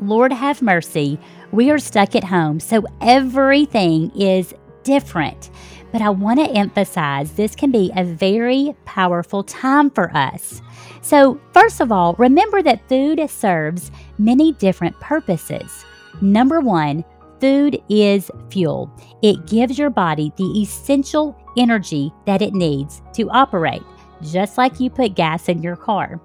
Lord 0.00 0.32
have 0.32 0.62
mercy, 0.62 1.18
we 1.52 1.70
are 1.70 1.78
stuck 1.78 2.16
at 2.16 2.24
home, 2.24 2.58
so 2.58 2.84
everything 3.00 4.10
is 4.16 4.54
different. 4.82 5.50
But 5.92 6.02
I 6.02 6.10
want 6.10 6.40
to 6.40 6.50
emphasize 6.50 7.32
this 7.32 7.54
can 7.54 7.70
be 7.70 7.92
a 7.94 8.02
very 8.02 8.74
powerful 8.84 9.44
time 9.44 9.90
for 9.90 10.10
us. 10.16 10.62
So, 11.02 11.38
first 11.52 11.80
of 11.80 11.92
all, 11.92 12.14
remember 12.14 12.62
that 12.62 12.88
food 12.88 13.20
serves 13.28 13.90
many 14.18 14.52
different 14.52 14.98
purposes. 15.00 15.84
Number 16.20 16.60
one, 16.60 17.04
food 17.40 17.80
is 17.88 18.30
fuel. 18.50 18.90
It 19.20 19.46
gives 19.46 19.78
your 19.78 19.90
body 19.90 20.32
the 20.36 20.62
essential 20.62 21.36
energy 21.58 22.12
that 22.24 22.40
it 22.40 22.54
needs 22.54 23.02
to 23.14 23.28
operate, 23.30 23.82
just 24.22 24.56
like 24.56 24.80
you 24.80 24.88
put 24.88 25.14
gas 25.14 25.48
in 25.48 25.62
your 25.62 25.76
car. 25.76 26.20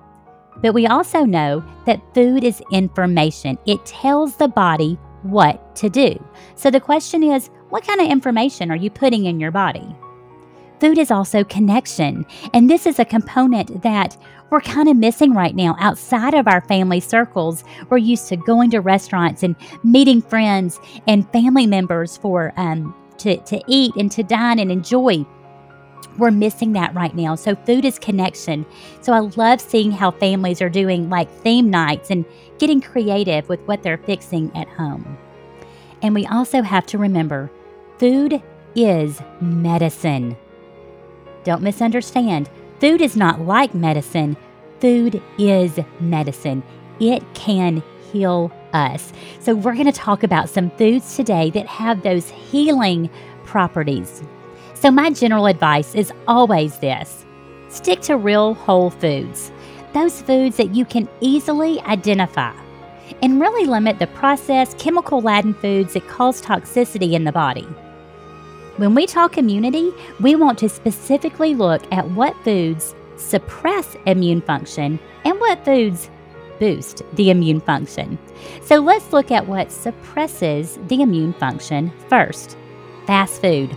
But 0.61 0.73
we 0.73 0.87
also 0.87 1.23
know 1.23 1.63
that 1.85 2.01
food 2.13 2.43
is 2.43 2.61
information, 2.71 3.57
it 3.65 3.85
tells 3.85 4.35
the 4.37 4.47
body 4.47 4.97
what 5.23 5.75
to 5.77 5.89
do. 5.89 6.23
So 6.55 6.71
the 6.71 6.79
question 6.79 7.23
is 7.23 7.49
what 7.69 7.85
kind 7.85 7.99
of 7.99 8.07
information 8.07 8.71
are 8.71 8.75
you 8.75 8.89
putting 8.89 9.25
in 9.25 9.39
your 9.39 9.51
body? 9.51 9.95
Food 10.79 10.99
is 10.99 11.09
also 11.09 11.43
connection, 11.43 12.25
and 12.53 12.69
this 12.69 12.85
is 12.85 12.99
a 12.99 13.05
component 13.05 13.81
that 13.81 14.15
we're 14.49 14.61
kind 14.61 14.87
of 14.87 14.95
missing 14.95 15.33
right 15.33 15.55
now 15.55 15.75
outside 15.79 16.33
of 16.33 16.47
our 16.47 16.61
family 16.61 16.99
circles. 16.99 17.63
We're 17.89 17.97
used 17.97 18.27
to 18.29 18.37
going 18.37 18.71
to 18.71 18.79
restaurants 18.79 19.43
and 19.43 19.55
meeting 19.83 20.21
friends 20.21 20.79
and 21.07 21.29
family 21.31 21.67
members 21.67 22.15
for 22.15 22.53
um, 22.57 22.95
to, 23.17 23.37
to 23.37 23.61
eat 23.67 23.95
and 23.95 24.11
to 24.11 24.23
dine 24.23 24.59
and 24.59 24.71
enjoy. 24.71 25.25
We're 26.17 26.31
missing 26.31 26.73
that 26.73 26.93
right 26.95 27.15
now. 27.15 27.35
So, 27.35 27.55
food 27.55 27.85
is 27.85 27.99
connection. 27.99 28.65
So, 29.01 29.13
I 29.13 29.19
love 29.19 29.61
seeing 29.61 29.91
how 29.91 30.11
families 30.11 30.61
are 30.61 30.69
doing 30.69 31.09
like 31.09 31.29
theme 31.29 31.69
nights 31.69 32.09
and 32.09 32.25
getting 32.57 32.81
creative 32.81 33.47
with 33.49 33.61
what 33.61 33.83
they're 33.83 33.97
fixing 33.99 34.55
at 34.55 34.67
home. 34.67 35.17
And 36.01 36.13
we 36.15 36.25
also 36.25 36.61
have 36.61 36.85
to 36.87 36.97
remember 36.97 37.51
Food 37.97 38.43
is 38.75 39.19
medicine. 39.41 40.37
Don't 41.43 41.63
misunderstand. 41.63 42.47
Food 42.79 43.01
is 43.01 43.15
not 43.15 43.41
like 43.41 43.73
medicine. 43.73 44.37
Food 44.79 45.19
is 45.39 45.79
medicine. 45.99 46.61
It 46.99 47.23
can 47.33 47.81
heal 48.11 48.51
us. 48.73 49.11
So, 49.39 49.55
we're 49.55 49.73
going 49.73 49.85
to 49.85 49.91
talk 49.91 50.21
about 50.21 50.49
some 50.49 50.69
foods 50.71 51.15
today 51.15 51.49
that 51.51 51.65
have 51.65 52.03
those 52.03 52.29
healing 52.29 53.09
properties. 53.45 54.21
So, 54.79 54.91
my 54.91 55.09
general 55.09 55.47
advice 55.47 55.95
is 55.95 56.13
always 56.27 56.77
this 56.77 57.25
stick 57.69 57.99
to 58.01 58.15
real 58.15 58.53
whole 58.53 58.91
foods, 58.91 59.51
those 59.93 60.21
foods 60.21 60.57
that 60.57 60.75
you 60.75 60.85
can 60.85 61.09
easily 61.19 61.81
identify, 61.81 62.53
and 63.23 63.41
really 63.41 63.65
limit 63.65 63.97
the 63.97 64.05
processed, 64.05 64.77
chemical 64.77 65.19
laden 65.19 65.55
foods 65.55 65.93
that 65.93 66.07
cause 66.07 66.43
toxicity 66.43 67.13
in 67.13 67.23
the 67.23 67.31
body. 67.31 67.67
When 68.77 68.93
we 68.93 69.07
talk 69.07 69.39
immunity, 69.39 69.91
we 70.19 70.35
want 70.35 70.59
to 70.59 70.69
specifically 70.69 71.55
look 71.55 71.81
at 71.91 72.11
what 72.11 72.35
foods 72.43 72.93
suppress 73.15 73.97
immune 74.05 74.41
function 74.41 74.99
and 75.25 75.39
what 75.39 75.65
foods 75.65 76.11
boost 76.59 77.01
the 77.13 77.31
immune 77.31 77.61
function. 77.61 78.19
So 78.61 78.77
let's 78.77 79.11
look 79.11 79.31
at 79.31 79.47
what 79.47 79.71
suppresses 79.71 80.77
the 80.87 81.01
immune 81.01 81.33
function 81.33 81.91
first 82.09 82.55
fast 83.07 83.41
food. 83.41 83.75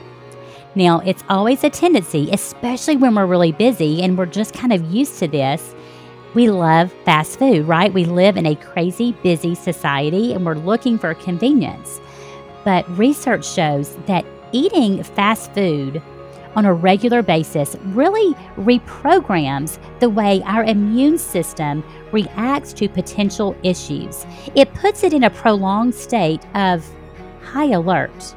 Now, 0.74 1.00
it's 1.00 1.24
always 1.28 1.64
a 1.64 1.70
tendency, 1.70 2.30
especially 2.32 2.96
when 2.96 3.14
we're 3.14 3.26
really 3.26 3.52
busy 3.52 4.02
and 4.02 4.16
we're 4.16 4.26
just 4.26 4.54
kind 4.54 4.72
of 4.72 4.82
used 4.92 5.18
to 5.18 5.26
this. 5.26 5.74
We 6.34 6.48
love 6.48 6.92
fast 7.04 7.40
food, 7.40 7.66
right? 7.66 7.92
We 7.92 8.04
live 8.04 8.36
in 8.36 8.46
a 8.46 8.54
crazy, 8.54 9.12
busy 9.24 9.56
society 9.56 10.32
and 10.32 10.46
we're 10.46 10.54
looking 10.54 10.96
for 10.96 11.12
convenience. 11.14 12.00
But 12.64 12.88
research 12.96 13.48
shows 13.48 13.96
that 14.06 14.24
eating 14.52 15.02
fast 15.02 15.52
food 15.54 16.00
on 16.54 16.64
a 16.64 16.74
regular 16.74 17.22
basis 17.22 17.76
really 17.86 18.34
reprograms 18.56 19.78
the 19.98 20.10
way 20.10 20.42
our 20.44 20.64
immune 20.64 21.18
system 21.18 21.82
reacts 22.12 22.72
to 22.74 22.88
potential 22.88 23.56
issues. 23.64 24.24
It 24.54 24.72
puts 24.74 25.02
it 25.02 25.12
in 25.12 25.24
a 25.24 25.30
prolonged 25.30 25.94
state 25.94 26.44
of 26.54 26.84
high 27.42 27.70
alert. 27.70 28.36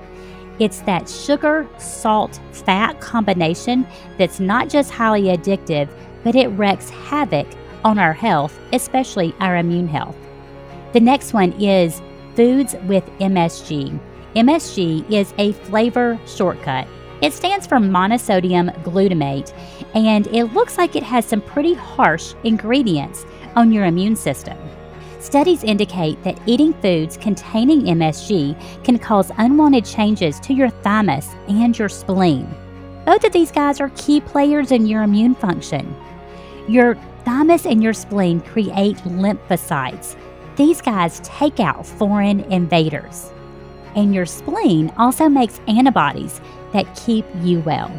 It's 0.60 0.82
that 0.82 1.10
sugar, 1.10 1.68
salt, 1.78 2.40
fat 2.52 3.02
combination 3.02 3.88
that's 4.18 4.40
not 4.40 4.70
just 4.70 4.92
highly 4.92 5.24
addictive, 5.24 5.90
but 6.24 6.36
it 6.36 6.48
wreaks 6.50 6.90
havoc 6.90 7.48
on 7.84 7.98
our 7.98 8.14
health, 8.14 8.58
especially 8.72 9.36
our 9.40 9.58
immune 9.58 9.88
health. 9.88 10.16
The 10.94 11.00
next 11.00 11.34
one 11.34 11.54
is 11.54 12.02
foods 12.36 12.76
with 12.86 13.04
MSG. 13.20 14.00
MSG 14.36 15.12
is 15.12 15.34
a 15.38 15.54
flavor 15.54 16.20
shortcut. 16.26 16.88
It 17.22 17.34
stands 17.34 17.66
for 17.66 17.78
monosodium 17.78 18.74
glutamate, 18.84 19.54
and 19.96 20.28
it 20.28 20.46
looks 20.54 20.78
like 20.78 20.96
it 20.96 21.04
has 21.04 21.26
some 21.26 21.42
pretty 21.42 21.74
harsh 21.74 22.34
ingredients 22.44 23.26
on 23.56 23.72
your 23.72 23.86
immune 23.86 24.16
system. 24.16 24.58
Studies 25.24 25.64
indicate 25.64 26.22
that 26.24 26.38
eating 26.46 26.74
foods 26.74 27.16
containing 27.16 27.84
MSG 27.84 28.84
can 28.84 29.00
cause 29.00 29.32
unwanted 29.38 29.86
changes 29.86 30.38
to 30.42 30.54
your 30.54 30.70
thymus 30.70 31.30
and 31.48 31.80
your 31.80 31.88
spleen. 31.88 32.54
Both 33.06 33.24
of 33.24 33.32
these 33.32 33.50
guys 33.50 33.80
are 33.80 33.90
key 33.96 34.20
players 34.20 34.74
in 34.74 34.86
your 34.86 35.02
immune 35.02 35.34
function. 35.34 35.96
Your 36.68 36.96
thymus 37.24 37.66
and 37.66 37.82
your 37.82 37.94
spleen 37.94 38.42
create 38.42 38.98
lymphocytes. 38.98 40.18
These 40.58 40.82
guys 40.82 41.22
take 41.24 41.62
out 41.62 41.86
foreign 41.86 42.42
invaders 42.52 43.32
and 43.96 44.14
your 44.14 44.26
spleen 44.26 44.92
also 44.98 45.30
makes 45.30 45.62
antibodies 45.70 46.42
that 46.74 46.94
keep 46.98 47.26
you 47.42 47.62
well. 47.62 47.90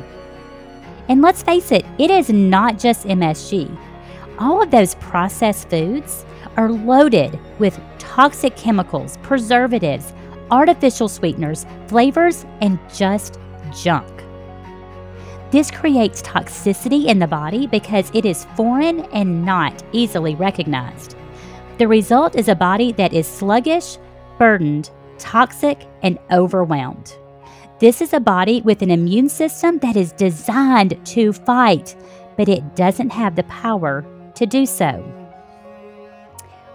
And 1.08 1.22
let's 1.22 1.42
face 1.42 1.72
it, 1.72 1.86
it 1.98 2.10
is 2.10 2.28
not 2.28 2.78
just 2.78 3.06
MSG. 3.06 3.74
All 4.38 4.62
of 4.62 4.70
those 4.70 4.94
processed 4.96 5.70
foods 5.70 6.26
are 6.56 6.70
loaded 6.70 7.38
with 7.58 7.80
toxic 7.98 8.56
chemicals, 8.56 9.18
preservatives, 9.22 10.12
artificial 10.50 11.08
sweeteners, 11.08 11.66
flavors, 11.88 12.44
and 12.60 12.78
just 12.92 13.38
junk. 13.72 14.06
This 15.50 15.70
creates 15.70 16.22
toxicity 16.22 17.06
in 17.06 17.18
the 17.18 17.26
body 17.26 17.66
because 17.66 18.10
it 18.12 18.24
is 18.24 18.46
foreign 18.56 19.00
and 19.12 19.44
not 19.44 19.82
easily 19.92 20.34
recognized. 20.34 21.14
The 21.78 21.88
result 21.88 22.36
is 22.36 22.48
a 22.48 22.54
body 22.54 22.92
that 22.92 23.12
is 23.12 23.26
sluggish, 23.26 23.98
burdened, 24.38 24.90
toxic, 25.18 25.86
and 26.02 26.18
overwhelmed. 26.30 27.16
This 27.80 28.00
is 28.00 28.12
a 28.12 28.20
body 28.20 28.62
with 28.62 28.82
an 28.82 28.90
immune 28.90 29.28
system 29.28 29.78
that 29.78 29.96
is 29.96 30.12
designed 30.12 31.04
to 31.06 31.32
fight, 31.32 31.96
but 32.36 32.48
it 32.48 32.76
doesn't 32.76 33.10
have 33.10 33.36
the 33.36 33.42
power 33.44 34.04
to 34.34 34.46
do 34.46 34.66
so. 34.66 35.04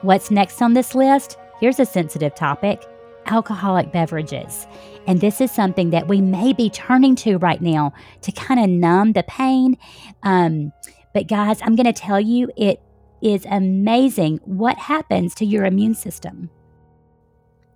What's 0.01 0.31
next 0.31 0.61
on 0.61 0.73
this 0.73 0.95
list? 0.95 1.37
Here's 1.59 1.79
a 1.79 1.85
sensitive 1.85 2.33
topic 2.35 2.85
alcoholic 3.25 3.91
beverages. 3.91 4.65
And 5.05 5.21
this 5.21 5.39
is 5.39 5.51
something 5.51 5.91
that 5.91 6.07
we 6.07 6.19
may 6.19 6.53
be 6.53 6.69
turning 6.69 7.15
to 7.17 7.37
right 7.37 7.61
now 7.61 7.93
to 8.21 8.31
kind 8.31 8.59
of 8.59 8.69
numb 8.69 9.13
the 9.13 9.23
pain. 9.23 9.77
Um, 10.23 10.71
but, 11.13 11.27
guys, 11.27 11.59
I'm 11.61 11.75
going 11.75 11.85
to 11.85 11.93
tell 11.93 12.19
you 12.19 12.49
it 12.57 12.81
is 13.21 13.45
amazing 13.51 14.39
what 14.45 14.77
happens 14.77 15.35
to 15.35 15.45
your 15.45 15.65
immune 15.65 15.93
system. 15.93 16.49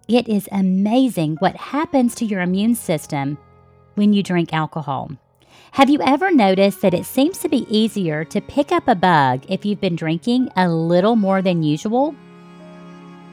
It 0.07 0.27
is 0.27 0.49
amazing 0.51 1.35
what 1.39 1.55
happens 1.55 2.15
to 2.15 2.25
your 2.25 2.41
immune 2.41 2.75
system 2.75 3.37
when 3.95 4.13
you 4.13 4.23
drink 4.23 4.53
alcohol. 4.53 5.11
Have 5.73 5.89
you 5.89 5.99
ever 6.03 6.29
noticed 6.29 6.81
that 6.81 6.93
it 6.93 7.03
seems 7.03 7.39
to 7.39 7.49
be 7.49 7.65
easier 7.67 8.23
to 8.25 8.41
pick 8.41 8.71
up 8.71 8.87
a 8.87 8.93
bug 8.93 9.43
if 9.49 9.65
you've 9.65 9.81
been 9.81 9.95
drinking 9.95 10.51
a 10.55 10.69
little 10.69 11.15
more 11.15 11.41
than 11.41 11.63
usual? 11.63 12.13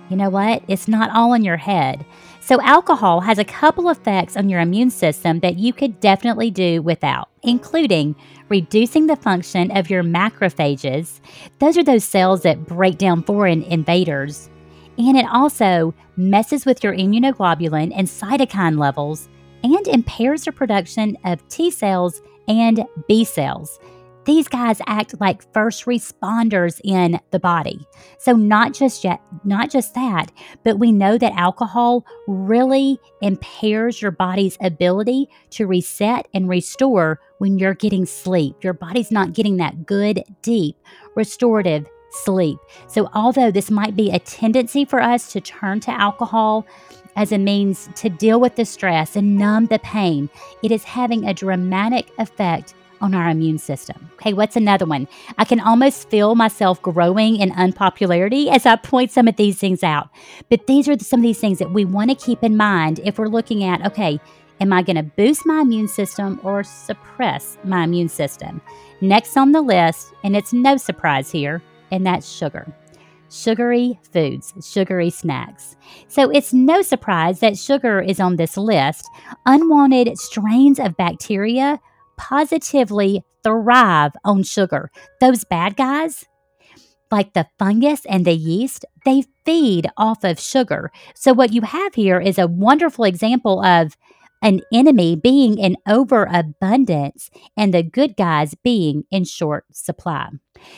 You 0.09 0.17
know 0.17 0.31
what? 0.31 0.63
It's 0.67 0.89
not 0.89 1.11
all 1.11 1.35
in 1.35 1.45
your 1.45 1.59
head. 1.59 2.03
So, 2.41 2.59
alcohol 2.63 3.21
has 3.21 3.39
a 3.39 3.45
couple 3.45 3.91
effects 3.91 4.39
on 4.39 4.49
your 4.49 4.61
immune 4.61 4.89
system 4.89 5.41
that 5.41 5.59
you 5.59 5.75
could 5.75 6.01
definitely 6.01 6.51
do 6.51 6.81
without, 6.81 7.29
including 7.43 8.17
reducing 8.49 9.07
the 9.07 9.17
function 9.17 9.71
of 9.77 9.91
your 9.91 10.03
macrophages. 10.03 11.21
Those 11.59 11.77
are 11.77 11.85
those 11.85 12.05
cells 12.05 12.41
that 12.45 12.65
break 12.65 12.97
down 12.97 13.23
foreign 13.23 13.65
invaders 13.65 14.49
and 14.97 15.17
it 15.17 15.27
also 15.31 15.95
messes 16.17 16.65
with 16.65 16.83
your 16.83 16.95
immunoglobulin 16.95 17.93
and 17.95 18.09
cytokine 18.09 18.79
levels 18.79 19.29
and 19.63 19.87
impairs 19.89 20.45
the 20.45 20.53
production 20.53 21.17
of 21.25 21.47
T 21.49 21.71
cells 21.71 22.23
and 22.51 22.85
B 23.07 23.25
cells. 23.25 23.79
These 24.27 24.49
guys 24.49 24.83
act 24.87 25.19
like 25.19 25.51
first 25.55 25.87
responders 25.87 26.81
in 26.85 27.21
the 27.31 27.39
body. 27.39 27.87
So 28.19 28.33
not 28.33 28.75
just 28.75 29.03
yet, 29.03 29.21
not 29.45 29.71
just 29.71 29.95
that, 29.95 30.31
but 30.63 30.79
we 30.79 30.93
know 30.93 31.17
that 31.17 31.33
alcohol 31.37 32.05
really 32.27 32.99
impairs 33.23 34.03
your 34.03 34.11
body's 34.11 34.59
ability 34.61 35.29
to 35.51 35.67
reset 35.67 36.29
and 36.35 36.49
restore 36.49 37.19
when 37.39 37.59
you're 37.59 37.75
getting 37.75 38.05
sleep. 38.05 38.63
Your 38.63 38.75
body's 38.75 39.11
not 39.11 39.33
getting 39.33 39.57
that 39.57 39.87
good, 39.87 40.23
deep, 40.43 40.77
restorative 41.17 41.87
sleep. 42.11 42.59
So, 42.89 43.09
although 43.15 43.51
this 43.51 43.71
might 43.71 43.97
be 43.97 44.11
a 44.11 44.19
tendency 44.19 44.85
for 44.85 45.01
us 45.01 45.33
to 45.33 45.41
turn 45.41 45.81
to 45.81 45.91
alcohol 45.93 46.67
as 47.21 47.33
a 47.33 47.39
means 47.39 47.91
to 47.97 48.09
deal 48.09 48.41
with 48.41 48.57
the 48.57 48.65
stress 48.65 49.15
and 49.15 49.37
numb 49.37 49.67
the 49.67 49.79
pain, 49.81 50.31
it 50.63 50.73
is 50.73 50.85
having 50.85 51.27
a 51.27 51.35
dramatic 51.35 52.09
effect 52.17 52.73
on 53.03 53.15
our 53.15 53.29
immune 53.29 53.59
system. 53.59 54.11
Okay, 54.15 54.33
what's 54.33 54.57
another 54.57 54.87
one? 54.87 55.07
I 55.37 55.45
can 55.45 55.61
almost 55.61 56.09
feel 56.09 56.35
myself 56.35 56.81
growing 56.81 57.37
in 57.37 57.53
unpopularity 57.53 58.49
as 58.49 58.65
I 58.65 58.77
point 58.77 59.11
some 59.11 59.29
of 59.29 59.37
these 59.37 59.59
things 59.59 59.83
out. 59.83 60.09
But 60.49 60.67
these 60.67 60.89
are 60.89 60.99
some 60.99 61.21
of 61.21 61.25
these 61.25 61.39
things 61.39 61.59
that 61.59 61.73
we 61.73 61.85
want 61.85 62.09
to 62.09 62.17
keep 62.17 62.43
in 62.43 62.57
mind 62.57 63.01
if 63.05 63.19
we're 63.19 63.29
looking 63.29 63.65
at, 63.65 63.85
okay, 63.85 64.19
am 64.59 64.73
I 64.73 64.81
going 64.81 64.97
to 64.97 65.03
boost 65.03 65.45
my 65.45 65.61
immune 65.61 65.89
system 65.89 66.41
or 66.43 66.65
suppress 66.65 67.59
my 67.65 67.85
immune 67.85 68.09
system? 68.09 68.63
Next 69.03 69.37
on 69.37 69.53
the 69.53 69.61
list, 69.61 70.15
and 70.25 70.35
it's 70.35 70.55
no 70.55 70.79
surprise 70.79 71.31
here, 71.31 71.63
and 71.91 72.07
that's 72.07 72.27
sugar. 72.27 72.67
Sugary 73.31 73.99
foods, 74.13 74.53
sugary 74.61 75.09
snacks. 75.09 75.77
So 76.09 76.31
it's 76.31 76.53
no 76.53 76.83
surprise 76.83 77.39
that 77.41 77.57
sugar 77.57 78.01
is 78.01 78.19
on 78.19 78.37
this 78.37 78.57
list. 78.57 79.09
Unwanted 79.47 80.19
strains 80.19 80.81
of 80.81 80.97
bacteria 80.97 81.79
positively 82.17 83.25
thrive 83.45 84.13
on 84.25 84.43
sugar. 84.43 84.91
Those 85.21 85.45
bad 85.45 85.77
guys, 85.77 86.25
like 87.11 87.33
the 87.33 87.47
fungus 87.59 88.05
and 88.05 88.25
the 88.25 88.35
yeast, 88.35 88.85
they 89.05 89.23
feed 89.45 89.89
off 89.97 90.25
of 90.25 90.41
sugar. 90.41 90.91
So, 91.15 91.33
what 91.33 91.53
you 91.53 91.63
have 91.63 91.95
here 91.95 92.21
is 92.21 92.39
a 92.39 92.47
wonderful 92.49 93.05
example 93.05 93.65
of 93.65 93.97
an 94.43 94.61
enemy 94.73 95.17
being 95.17 95.59
in 95.59 95.77
overabundance 95.89 97.31
and 97.57 97.75
the 97.75 97.83
good 97.83 98.17
guys 98.17 98.55
being 98.63 99.05
in 99.11 99.25
short 99.25 99.65
supply. 99.73 100.29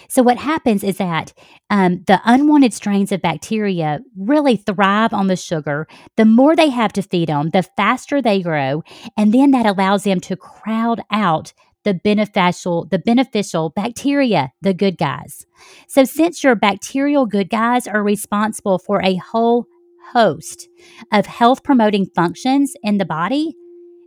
So, 0.08 0.22
what 0.22 0.36
happens 0.36 0.84
is 0.84 0.98
that 0.98 1.32
um, 1.70 2.04
the 2.06 2.20
unwanted 2.24 2.72
strains 2.72 3.12
of 3.12 3.22
bacteria 3.22 4.00
really 4.16 4.56
thrive 4.56 5.12
on 5.12 5.26
the 5.26 5.36
sugar. 5.36 5.88
The 6.16 6.24
more 6.24 6.54
they 6.54 6.70
have 6.70 6.92
to 6.94 7.02
feed 7.02 7.30
on, 7.30 7.50
the 7.50 7.64
faster 7.76 8.22
they 8.22 8.42
grow. 8.42 8.82
And 9.16 9.32
then 9.32 9.50
that 9.52 9.66
allows 9.66 10.04
them 10.04 10.20
to 10.20 10.36
crowd 10.36 11.02
out 11.10 11.52
the 11.84 11.94
beneficial 11.94 12.86
the 12.86 12.98
beneficial 12.98 13.70
bacteria 13.70 14.52
the 14.60 14.72
good 14.72 14.96
guys 14.96 15.46
so 15.88 16.04
since 16.04 16.44
your 16.44 16.54
bacterial 16.54 17.26
good 17.26 17.50
guys 17.50 17.86
are 17.86 18.02
responsible 18.02 18.78
for 18.78 19.02
a 19.02 19.16
whole 19.16 19.66
host 20.12 20.68
of 21.12 21.26
health 21.26 21.62
promoting 21.62 22.06
functions 22.14 22.74
in 22.82 22.98
the 22.98 23.04
body 23.04 23.56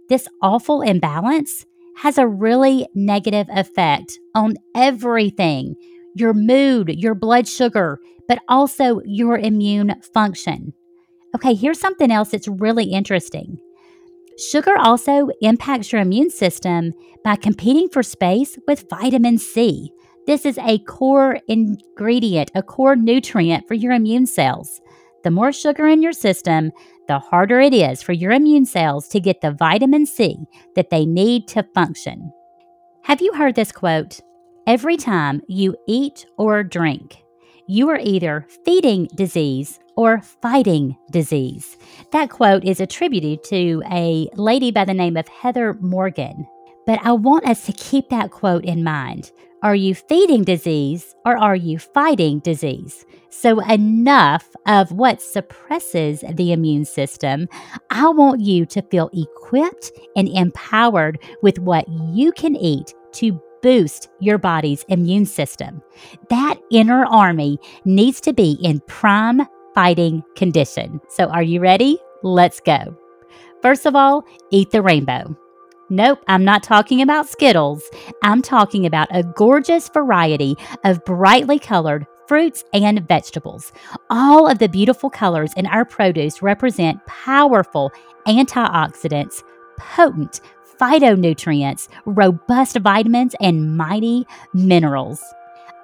this 0.10 0.28
awful 0.42 0.82
imbalance 0.82 1.66
has 1.98 2.18
a 2.18 2.28
really 2.28 2.88
negative 2.94 3.48
effect 3.50 4.20
on 4.34 4.56
everything 4.76 5.76
your 6.16 6.34
mood 6.34 6.90
your 6.90 7.16
blood 7.16 7.48
sugar 7.48 8.00
but 8.28 8.40
also 8.48 9.02
your 9.06 9.38
immune 9.38 9.96
function 10.14 10.74
okay 11.34 11.54
here's 11.54 11.80
something 11.80 12.12
else 12.12 12.30
that's 12.30 12.48
really 12.48 12.86
interesting 12.86 13.60
Sugar 14.38 14.78
also 14.78 15.30
impacts 15.42 15.94
your 15.94 16.02
immune 16.02 16.30
system 16.30 16.94
by 17.24 17.38
competing 17.38 17.88
for 17.88 18.04
space 18.04 18.58
with 18.68 18.86
vitamin 18.90 19.38
C. 19.38 19.94
This 20.28 20.46
is 20.46 20.58
a 20.58 20.80
core 20.80 21.40
ingredient, 21.48 22.52
a 22.54 22.62
core 22.62 22.98
nutrient 22.98 23.66
for 23.66 23.76
your 23.76 23.94
immune 23.94 24.26
cells. 24.26 24.82
The 25.26 25.32
more 25.32 25.52
sugar 25.52 25.88
in 25.88 26.04
your 26.04 26.14
system, 26.14 26.72
the 27.08 27.18
harder 27.18 27.60
it 27.60 27.74
is 27.74 28.04
for 28.04 28.14
your 28.14 28.32
immune 28.32 28.68
cells 28.68 29.08
to 29.08 29.20
get 29.20 29.42
the 29.42 29.50
vitamin 29.50 30.06
C 30.06 30.38
that 30.76 30.92
they 30.92 31.04
need 31.04 31.48
to 31.48 31.66
function. 31.74 32.32
Have 33.06 33.22
you 33.22 33.34
heard 33.34 33.56
this 33.56 33.72
quote? 33.72 34.20
Every 34.68 34.98
time 34.98 35.42
you 35.48 35.76
eat 35.88 36.28
or 36.38 36.64
drink, 36.64 37.24
you 37.68 37.90
are 37.90 38.00
either 38.00 38.46
feeding 38.66 39.08
disease 39.16 39.80
or 39.98 40.22
fighting 40.44 40.96
disease. 41.10 41.76
That 42.12 42.30
quote 42.30 42.64
is 42.64 42.80
attributed 42.80 43.44
to 43.46 43.82
a 43.92 44.30
lady 44.36 44.70
by 44.70 44.86
the 44.86 44.94
name 44.94 45.18
of 45.18 45.28
Heather 45.28 45.74
Morgan. 45.82 46.46
But 46.86 47.00
I 47.04 47.14
want 47.14 47.48
us 47.48 47.66
to 47.66 47.74
keep 47.74 48.10
that 48.10 48.30
quote 48.30 48.64
in 48.64 48.84
mind. 48.84 49.32
Are 49.66 49.74
you 49.74 49.96
feeding 49.96 50.44
disease 50.44 51.16
or 51.26 51.36
are 51.40 51.56
you 51.56 51.80
fighting 51.80 52.38
disease? 52.38 53.04
So, 53.32 53.62
enough 53.62 54.48
of 54.68 54.92
what 54.92 55.24
suppresses 55.24 56.24
the 56.34 56.52
immune 56.52 56.86
system. 56.86 57.48
I 57.90 58.08
want 58.10 58.42
you 58.42 58.68
to 58.68 58.84
feel 58.84 59.10
equipped 59.12 59.92
and 60.16 60.30
empowered 60.30 61.18
with 61.42 61.58
what 61.58 61.88
you 62.14 62.32
can 62.34 62.56
eat 62.56 62.94
to 63.14 63.42
boost 63.64 64.08
your 64.20 64.38
body's 64.38 64.86
immune 64.88 65.26
system. 65.26 65.82
That 66.30 66.60
inner 66.70 67.04
army 67.04 67.58
needs 67.86 68.22
to 68.22 68.34
be 68.34 68.60
in 68.62 68.82
prime 68.82 69.42
fighting 69.74 70.24
condition. 70.36 71.02
So, 71.10 71.26
are 71.26 71.42
you 71.42 71.60
ready? 71.60 71.98
Let's 72.22 72.60
go. 72.60 72.96
First 73.64 73.88
of 73.88 73.96
all, 73.96 74.26
eat 74.52 74.70
the 74.70 74.84
rainbow. 74.84 75.36
Nope, 75.90 76.24
I'm 76.28 76.44
not 76.44 76.64
talking 76.64 77.02
about 77.02 77.28
Skittles. 77.28 77.84
I'm 78.24 78.42
talking 78.42 78.88
about 78.88 79.08
a 79.12 79.24
gorgeous 79.24 79.88
variety 79.90 80.58
of 80.84 81.06
brightly 81.06 81.60
colored 81.60 82.08
fruits 82.28 82.64
and 82.74 83.08
vegetables. 83.08 83.72
All 84.10 84.48
of 84.48 84.58
the 84.58 84.68
beautiful 84.68 85.12
colors 85.12 85.54
in 85.56 85.68
our 85.68 85.86
produce 85.86 86.42
represent 86.42 87.06
powerful 87.06 87.92
antioxidants, 88.26 89.44
potent 89.78 90.42
phytonutrients, 90.82 91.88
robust 92.06 92.78
vitamins, 92.78 93.36
and 93.40 93.78
mighty 93.78 94.26
minerals. 94.56 95.24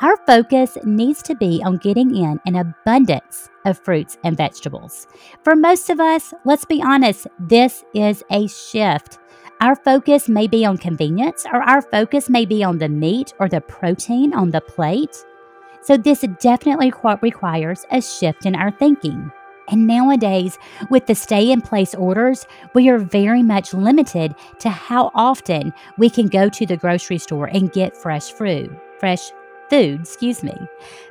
Our 0.01 0.17
focus 0.25 0.79
needs 0.83 1.21
to 1.23 1.35
be 1.35 1.61
on 1.63 1.77
getting 1.77 2.15
in 2.15 2.39
an 2.47 2.55
abundance 2.55 3.49
of 3.65 3.77
fruits 3.77 4.17
and 4.23 4.35
vegetables. 4.35 5.07
For 5.43 5.55
most 5.55 5.91
of 5.91 5.99
us, 5.99 6.33
let's 6.43 6.65
be 6.65 6.81
honest, 6.81 7.27
this 7.39 7.83
is 7.93 8.23
a 8.31 8.47
shift. 8.47 9.19
Our 9.61 9.75
focus 9.75 10.27
may 10.27 10.47
be 10.47 10.65
on 10.65 10.79
convenience, 10.79 11.45
or 11.45 11.61
our 11.61 11.83
focus 11.83 12.31
may 12.31 12.45
be 12.45 12.63
on 12.63 12.79
the 12.79 12.89
meat 12.89 13.35
or 13.39 13.47
the 13.47 13.61
protein 13.61 14.33
on 14.33 14.49
the 14.49 14.59
plate. 14.59 15.23
So, 15.83 15.97
this 15.97 16.25
definitely 16.39 16.91
requires 17.21 17.85
a 17.91 18.01
shift 18.01 18.47
in 18.47 18.55
our 18.55 18.71
thinking. 18.71 19.31
And 19.69 19.85
nowadays, 19.85 20.57
with 20.89 21.05
the 21.05 21.13
stay 21.13 21.51
in 21.51 21.61
place 21.61 21.93
orders, 21.93 22.47
we 22.73 22.89
are 22.89 22.97
very 22.97 23.43
much 23.43 23.71
limited 23.71 24.33
to 24.61 24.69
how 24.71 25.11
often 25.13 25.71
we 25.95 26.09
can 26.09 26.25
go 26.25 26.49
to 26.49 26.65
the 26.65 26.75
grocery 26.75 27.19
store 27.19 27.45
and 27.45 27.71
get 27.71 27.95
fresh 27.95 28.31
fruit, 28.31 28.71
fresh 28.99 29.31
food, 29.69 29.99
excuse 30.01 30.41
me. 30.41 30.57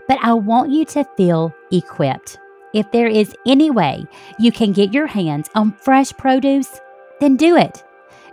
But 0.08 0.18
I 0.22 0.32
want 0.32 0.72
you 0.72 0.84
to 0.86 1.04
feel 1.16 1.54
equipped. 1.70 2.36
If 2.74 2.90
there 2.90 3.06
is 3.06 3.32
any 3.46 3.70
way 3.70 4.06
you 4.40 4.50
can 4.50 4.72
get 4.72 4.92
your 4.92 5.06
hands 5.06 5.48
on 5.54 5.70
fresh 5.70 6.12
produce, 6.14 6.80
then 7.20 7.36
do 7.36 7.56
it. 7.56 7.84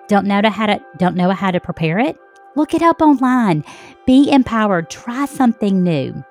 Don't 0.08 0.26
know 0.26 0.42
how 0.50 0.66
to 0.68 0.80
don't 0.98 1.16
know 1.16 1.32
how 1.32 1.52
to 1.52 1.60
prepare 1.60 2.00
it? 2.00 2.18
Look 2.56 2.74
it 2.74 2.82
up 2.82 3.02
online. 3.02 3.64
Be 4.06 4.32
empowered. 4.32 4.90
Try 4.90 5.26
something 5.26 5.84
new. 5.84 6.24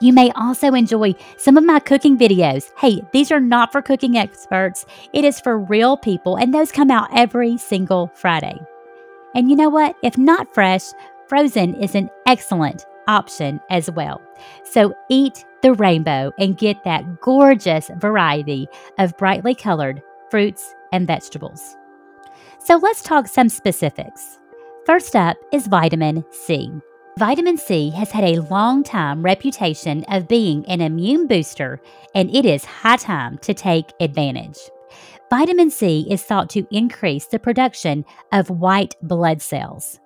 You 0.00 0.12
may 0.12 0.30
also 0.32 0.74
enjoy 0.74 1.14
some 1.36 1.56
of 1.56 1.64
my 1.64 1.80
cooking 1.80 2.16
videos. 2.16 2.70
Hey, 2.78 3.02
these 3.12 3.32
are 3.32 3.40
not 3.40 3.72
for 3.72 3.82
cooking 3.82 4.16
experts, 4.16 4.86
it 5.12 5.24
is 5.24 5.40
for 5.40 5.58
real 5.58 5.96
people, 5.96 6.36
and 6.36 6.54
those 6.54 6.70
come 6.70 6.90
out 6.90 7.08
every 7.12 7.56
single 7.56 8.06
Friday. 8.14 8.56
And 9.34 9.50
you 9.50 9.56
know 9.56 9.68
what? 9.68 9.96
If 10.04 10.16
not 10.16 10.54
fresh, 10.54 10.84
frozen 11.26 11.74
is 11.74 11.96
an 11.96 12.10
excellent 12.26 12.86
option 13.08 13.60
as 13.70 13.90
well. 13.90 14.22
So 14.62 14.94
eat 15.08 15.44
the 15.62 15.72
rainbow 15.74 16.32
and 16.38 16.56
get 16.56 16.84
that 16.84 17.20
gorgeous 17.20 17.90
variety 17.96 18.68
of 18.98 19.16
brightly 19.16 19.54
colored 19.56 20.00
fruits 20.30 20.74
and 20.92 21.08
vegetables. 21.08 21.76
So 22.68 22.76
let's 22.76 23.02
talk 23.02 23.26
some 23.26 23.48
specifics. 23.48 24.36
First 24.84 25.16
up 25.16 25.38
is 25.54 25.66
vitamin 25.68 26.22
C. 26.30 26.70
Vitamin 27.18 27.56
C 27.56 27.88
has 27.88 28.10
had 28.10 28.24
a 28.24 28.42
long 28.42 28.84
time 28.84 29.22
reputation 29.22 30.04
of 30.10 30.28
being 30.28 30.66
an 30.66 30.82
immune 30.82 31.26
booster, 31.26 31.80
and 32.14 32.28
it 32.28 32.44
is 32.44 32.66
high 32.66 32.98
time 32.98 33.38
to 33.38 33.54
take 33.54 33.94
advantage. 34.00 34.58
Vitamin 35.30 35.70
C 35.70 36.06
is 36.10 36.22
thought 36.22 36.50
to 36.50 36.66
increase 36.70 37.24
the 37.24 37.38
production 37.38 38.04
of 38.32 38.50
white 38.50 38.96
blood 39.00 39.40
cells. 39.40 39.98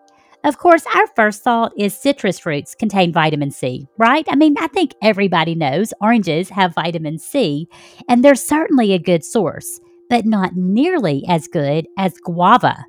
Of 0.44 0.58
course, 0.58 0.84
our 0.94 1.08
first 1.16 1.42
thought 1.42 1.72
is 1.76 1.98
citrus 1.98 2.38
fruits 2.38 2.76
contain 2.76 3.12
vitamin 3.12 3.50
C, 3.50 3.88
right? 3.98 4.24
I 4.30 4.36
mean, 4.36 4.54
I 4.60 4.68
think 4.68 4.94
everybody 5.02 5.56
knows 5.56 5.92
oranges 6.00 6.48
have 6.50 6.76
vitamin 6.76 7.18
C, 7.18 7.66
and 8.08 8.24
they're 8.24 8.36
certainly 8.36 8.92
a 8.92 9.00
good 9.00 9.24
source, 9.24 9.80
but 10.12 10.26
not 10.26 10.54
nearly 10.54 11.24
as 11.26 11.48
good 11.48 11.86
as 11.96 12.18
guava, 12.18 12.84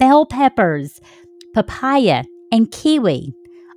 bell 0.00 0.26
peppers, 0.26 1.00
papaya, 1.54 2.24
and 2.50 2.68
kiwi. 2.72 3.32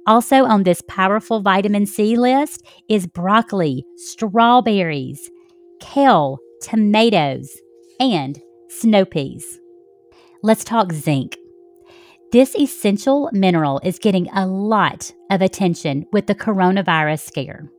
Also 0.08 0.46
on 0.46 0.64
this 0.64 0.82
powerful 0.88 1.40
vitamin 1.42 1.86
C 1.86 2.16
list 2.16 2.66
is 2.90 3.06
broccoli, 3.06 3.86
strawberries, 3.98 5.30
kale, 5.80 6.40
tomatoes, 6.60 7.56
and 8.00 8.42
snow 8.68 9.06
peas. 9.06 9.60
Let's 10.42 10.64
talk 10.64 10.92
zinc. 10.92 11.38
This 12.32 12.56
essential 12.56 13.30
mineral 13.32 13.80
is 13.84 14.00
getting 14.00 14.28
a 14.32 14.48
lot 14.48 15.14
of 15.30 15.44
attention 15.44 16.08
with 16.12 16.26
the 16.26 16.34
coronavirus 16.34 17.20
scare. 17.20 17.72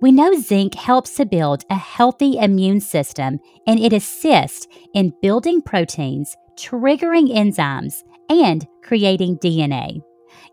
We 0.00 0.12
know 0.12 0.38
zinc 0.38 0.74
helps 0.74 1.14
to 1.16 1.24
build 1.24 1.64
a 1.70 1.76
healthy 1.76 2.36
immune 2.36 2.80
system 2.80 3.40
and 3.66 3.80
it 3.80 3.92
assists 3.92 4.66
in 4.92 5.14
building 5.22 5.62
proteins, 5.62 6.36
triggering 6.56 7.32
enzymes, 7.34 8.02
and 8.28 8.66
creating 8.82 9.38
DNA. 9.38 10.02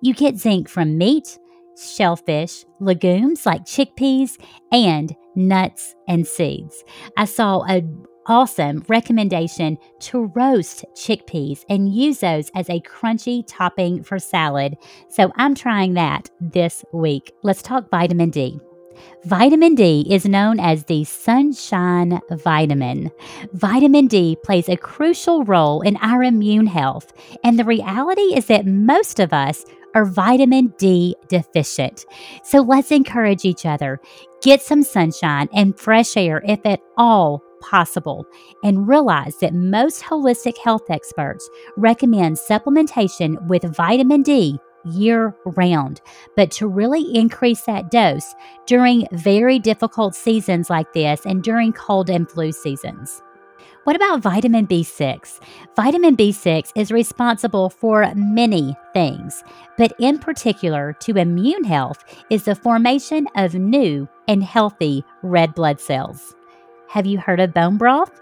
You 0.01 0.13
get 0.13 0.38
zinc 0.38 0.69
from 0.69 0.97
meat, 0.97 1.38
shellfish, 1.77 2.65
legumes 2.80 3.45
like 3.45 3.65
chickpeas, 3.65 4.39
and 4.71 5.15
nuts 5.36 5.95
and 6.08 6.25
seeds. 6.25 6.84
I 7.17 7.25
saw 7.25 7.63
a 7.67 7.84
awesome 8.27 8.84
recommendation 8.88 9.77
to 9.99 10.27
roast 10.36 10.86
chickpeas 10.95 11.65
and 11.67 11.93
use 11.93 12.19
those 12.19 12.51
as 12.56 12.69
a 12.69 12.80
crunchy 12.82 13.43
topping 13.47 14.04
for 14.04 14.19
salad. 14.19 14.77
So 15.10 15.32
I'm 15.36 15.56
trying 15.56 15.95
that 15.95 16.30
this 16.39 16.86
week. 16.93 17.34
Let's 17.43 17.63
talk 17.63 17.89
vitamin 17.89 18.30
D. 18.30 18.60
Vitamin 19.25 19.75
D 19.75 20.06
is 20.10 20.25
known 20.25 20.60
as 20.60 20.86
the 20.86 21.04
sunshine 21.04 22.19
vitamin. 22.32 23.12
Vitamin 23.54 24.08
D 24.08 24.38
plays 24.43 24.69
a 24.69 24.77
crucial 24.77 25.43
role 25.43 25.82
in 25.82 25.97
our 25.97 26.23
immune 26.23 26.67
health, 26.67 27.13
and 27.43 27.58
the 27.58 27.65
reality 27.65 28.36
is 28.36 28.47
that 28.47 28.65
most 28.65 29.19
of 29.19 29.34
us 29.34 29.65
are 29.93 30.06
vitamin 30.06 30.73
D 30.77 31.15
deficient. 31.27 32.06
So 32.43 32.62
let's 32.62 32.91
encourage 32.91 33.45
each 33.45 33.65
other. 33.65 33.99
Get 34.41 34.62
some 34.62 34.84
sunshine 34.84 35.49
and 35.54 35.77
fresh 35.77 36.15
air 36.17 36.41
if 36.47 36.65
at 36.65 36.82
all 36.97 37.43
possible 37.62 38.25
and 38.63 38.88
realize 38.88 39.38
that 39.38 39.54
most 39.54 40.01
holistic 40.01 40.58
health 40.58 40.89
experts 40.89 41.47
recommend 41.77 42.38
supplementation 42.38 43.45
with 43.47 43.63
vitamin 43.75 44.23
D 44.23 44.60
year 44.86 45.36
round, 45.46 46.02
but 46.36 46.52
to 46.52 46.67
really 46.67 47.15
increase 47.15 47.62
that 47.62 47.91
dose 47.91 48.36
during 48.65 49.08
very 49.12 49.60
difficult 49.60 50.15
seasons 50.15 50.70
like 50.70 50.91
this 50.94 51.26
and 51.26 51.44
during 51.44 51.74
cold 51.74 52.10
and 52.10 52.30
flu 52.30 52.52
seasons. 52.52 53.22
What 53.84 53.96
about 53.96 54.22
vitamin 54.22 54.67
B6? 54.67 55.39
Vitamin 55.76 56.15
B6 56.15 56.72
is 56.76 56.91
responsible 56.91 57.72
for 57.72 58.13
many 58.15 58.76
things, 58.94 59.44
but 59.76 59.94
in 59.98 60.20
particular 60.20 60.94
to 61.00 61.17
immune 61.17 61.63
health 61.63 62.04
is 62.30 62.44
the 62.44 62.54
formation 62.54 63.28
of 63.36 63.56
new 63.56 64.08
and 64.28 64.44
healthy 64.44 65.04
red 65.24 65.56
blood 65.56 65.80
cells. 65.80 66.36
Have 66.89 67.08
you 67.08 67.17
heard 67.17 67.39
of 67.39 67.56
bone 67.56 67.78
broth? 67.78 68.22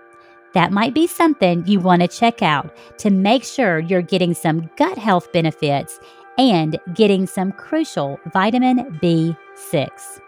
That 0.54 0.72
might 0.72 0.94
be 0.94 1.08
something 1.08 1.68
you 1.68 1.80
want 1.80 2.02
to 2.04 2.08
check 2.08 2.42
out 2.42 2.74
to 3.00 3.10
make 3.10 3.44
sure 3.44 3.80
you're 3.80 4.02
getting 4.02 4.34
some 4.34 4.70
gut 4.78 4.98
health 4.98 5.32
benefits 5.34 6.00
and 6.40 6.80
getting 6.94 7.28
some 7.28 7.52
crucial 7.52 8.18
vitamin 8.34 8.98
B6. 9.04 10.22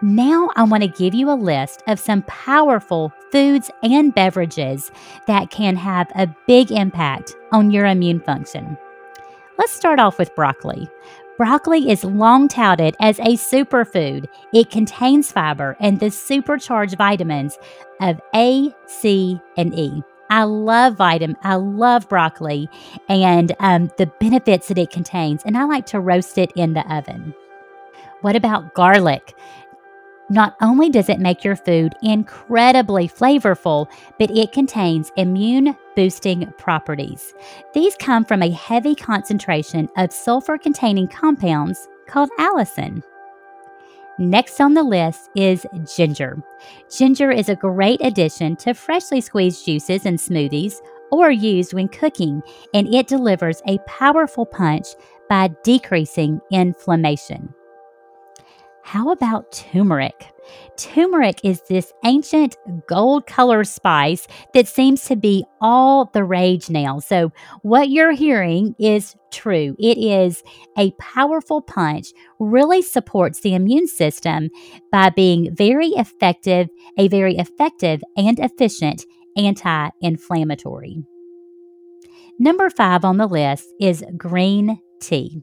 Now, 0.00 0.50
I 0.54 0.62
want 0.62 0.84
to 0.84 0.88
give 0.88 1.14
you 1.14 1.30
a 1.30 1.34
list 1.34 1.82
of 1.88 1.98
some 1.98 2.22
powerful 2.22 3.12
foods 3.32 3.70
and 3.82 4.14
beverages 4.14 4.92
that 5.26 5.50
can 5.50 5.74
have 5.74 6.06
a 6.14 6.28
big 6.46 6.70
impact 6.70 7.34
on 7.50 7.72
your 7.72 7.86
immune 7.86 8.20
function. 8.20 8.78
Let's 9.58 9.72
start 9.72 9.98
off 9.98 10.18
with 10.18 10.34
broccoli. 10.36 10.88
Broccoli 11.38 11.90
is 11.90 12.04
long 12.04 12.46
touted 12.46 12.94
as 13.00 13.18
a 13.18 13.36
superfood. 13.36 14.26
It 14.54 14.70
contains 14.70 15.32
fiber 15.32 15.76
and 15.80 15.98
the 15.98 16.10
supercharged 16.10 16.96
vitamins 16.96 17.58
of 18.00 18.20
A, 18.34 18.72
C, 18.86 19.40
and 19.56 19.74
E. 19.74 20.02
I 20.30 20.44
love 20.44 20.96
vitamin. 20.96 21.36
I 21.42 21.54
love 21.56 22.08
broccoli 22.08 22.68
and 23.08 23.54
um, 23.60 23.90
the 23.98 24.06
benefits 24.20 24.68
that 24.68 24.78
it 24.78 24.90
contains, 24.90 25.42
and 25.44 25.56
I 25.56 25.64
like 25.64 25.86
to 25.86 26.00
roast 26.00 26.38
it 26.38 26.52
in 26.56 26.72
the 26.74 26.94
oven. 26.94 27.34
What 28.22 28.36
about 28.36 28.74
garlic? 28.74 29.34
Not 30.28 30.56
only 30.60 30.90
does 30.90 31.08
it 31.08 31.20
make 31.20 31.44
your 31.44 31.54
food 31.54 31.94
incredibly 32.02 33.08
flavorful, 33.08 33.86
but 34.18 34.30
it 34.30 34.50
contains 34.50 35.12
immune 35.16 35.76
boosting 35.94 36.52
properties. 36.58 37.32
These 37.74 37.94
come 37.96 38.24
from 38.24 38.42
a 38.42 38.50
heavy 38.50 38.96
concentration 38.96 39.88
of 39.96 40.12
sulfur 40.12 40.58
containing 40.58 41.06
compounds 41.06 41.88
called 42.08 42.30
allicin. 42.40 43.04
Next 44.18 44.60
on 44.60 44.72
the 44.72 44.82
list 44.82 45.28
is 45.36 45.66
ginger. 45.96 46.42
Ginger 46.90 47.30
is 47.30 47.50
a 47.50 47.54
great 47.54 48.00
addition 48.02 48.56
to 48.56 48.72
freshly 48.72 49.20
squeezed 49.20 49.66
juices 49.66 50.06
and 50.06 50.18
smoothies 50.18 50.76
or 51.12 51.30
used 51.30 51.74
when 51.74 51.88
cooking, 51.88 52.42
and 52.72 52.92
it 52.92 53.08
delivers 53.08 53.62
a 53.66 53.78
powerful 53.86 54.46
punch 54.46 54.88
by 55.28 55.50
decreasing 55.62 56.40
inflammation. 56.50 57.52
How 58.86 59.10
about 59.10 59.50
turmeric? 59.50 60.28
Turmeric 60.76 61.40
is 61.42 61.60
this 61.62 61.92
ancient 62.04 62.54
gold 62.86 63.26
colored 63.26 63.66
spice 63.66 64.28
that 64.54 64.68
seems 64.68 65.06
to 65.06 65.16
be 65.16 65.44
all 65.60 66.08
the 66.14 66.22
rage 66.22 66.70
now. 66.70 67.00
So, 67.00 67.32
what 67.62 67.88
you're 67.88 68.12
hearing 68.12 68.76
is 68.78 69.16
true. 69.32 69.74
It 69.80 69.98
is 69.98 70.40
a 70.78 70.92
powerful 71.00 71.62
punch, 71.62 72.06
really 72.38 72.80
supports 72.80 73.40
the 73.40 73.54
immune 73.54 73.88
system 73.88 74.50
by 74.92 75.10
being 75.10 75.52
very 75.52 75.88
effective, 75.88 76.68
a 76.96 77.08
very 77.08 77.38
effective 77.38 78.04
and 78.16 78.38
efficient 78.38 79.04
anti 79.36 79.88
inflammatory. 80.00 81.02
Number 82.38 82.70
five 82.70 83.04
on 83.04 83.16
the 83.16 83.26
list 83.26 83.66
is 83.80 84.04
green 84.16 84.80
tea. 85.00 85.42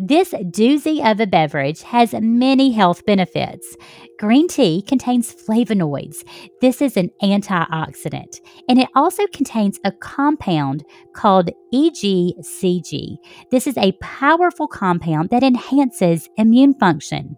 This 0.00 0.30
doozy 0.30 1.04
of 1.04 1.18
a 1.18 1.26
beverage 1.26 1.82
has 1.82 2.12
many 2.12 2.70
health 2.70 3.04
benefits. 3.04 3.76
Green 4.20 4.46
tea 4.46 4.80
contains 4.80 5.34
flavonoids. 5.34 6.24
This 6.60 6.80
is 6.80 6.96
an 6.96 7.10
antioxidant, 7.20 8.40
and 8.68 8.78
it 8.78 8.88
also 8.94 9.26
contains 9.32 9.80
a 9.84 9.90
compound 9.90 10.84
called 11.14 11.50
EGCG. 11.74 13.16
This 13.50 13.66
is 13.66 13.76
a 13.76 13.90
powerful 14.00 14.68
compound 14.68 15.30
that 15.30 15.42
enhances 15.42 16.28
immune 16.36 16.74
function. 16.78 17.36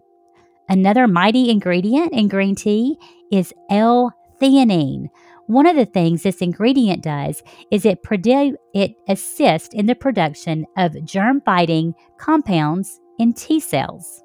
Another 0.69 1.07
mighty 1.07 1.49
ingredient 1.49 2.13
in 2.13 2.27
green 2.27 2.53
tea 2.53 2.95
is 3.31 3.51
L-theanine. 3.71 5.07
One 5.51 5.67
of 5.67 5.75
the 5.75 5.85
things 5.85 6.23
this 6.23 6.37
ingredient 6.37 7.03
does 7.03 7.43
is 7.71 7.85
it 7.85 8.03
produ- 8.03 8.55
it 8.73 8.95
assists 9.09 9.75
in 9.75 9.85
the 9.85 9.95
production 9.95 10.65
of 10.77 11.03
germ-fighting 11.03 11.93
compounds 12.17 13.01
in 13.19 13.33
T 13.33 13.59
cells. 13.59 14.23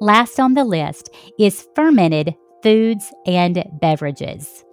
Last 0.00 0.38
on 0.38 0.54
the 0.54 0.62
list 0.62 1.10
is 1.40 1.66
fermented 1.74 2.36
foods 2.62 3.12
and 3.26 3.64
beverages. 3.80 4.64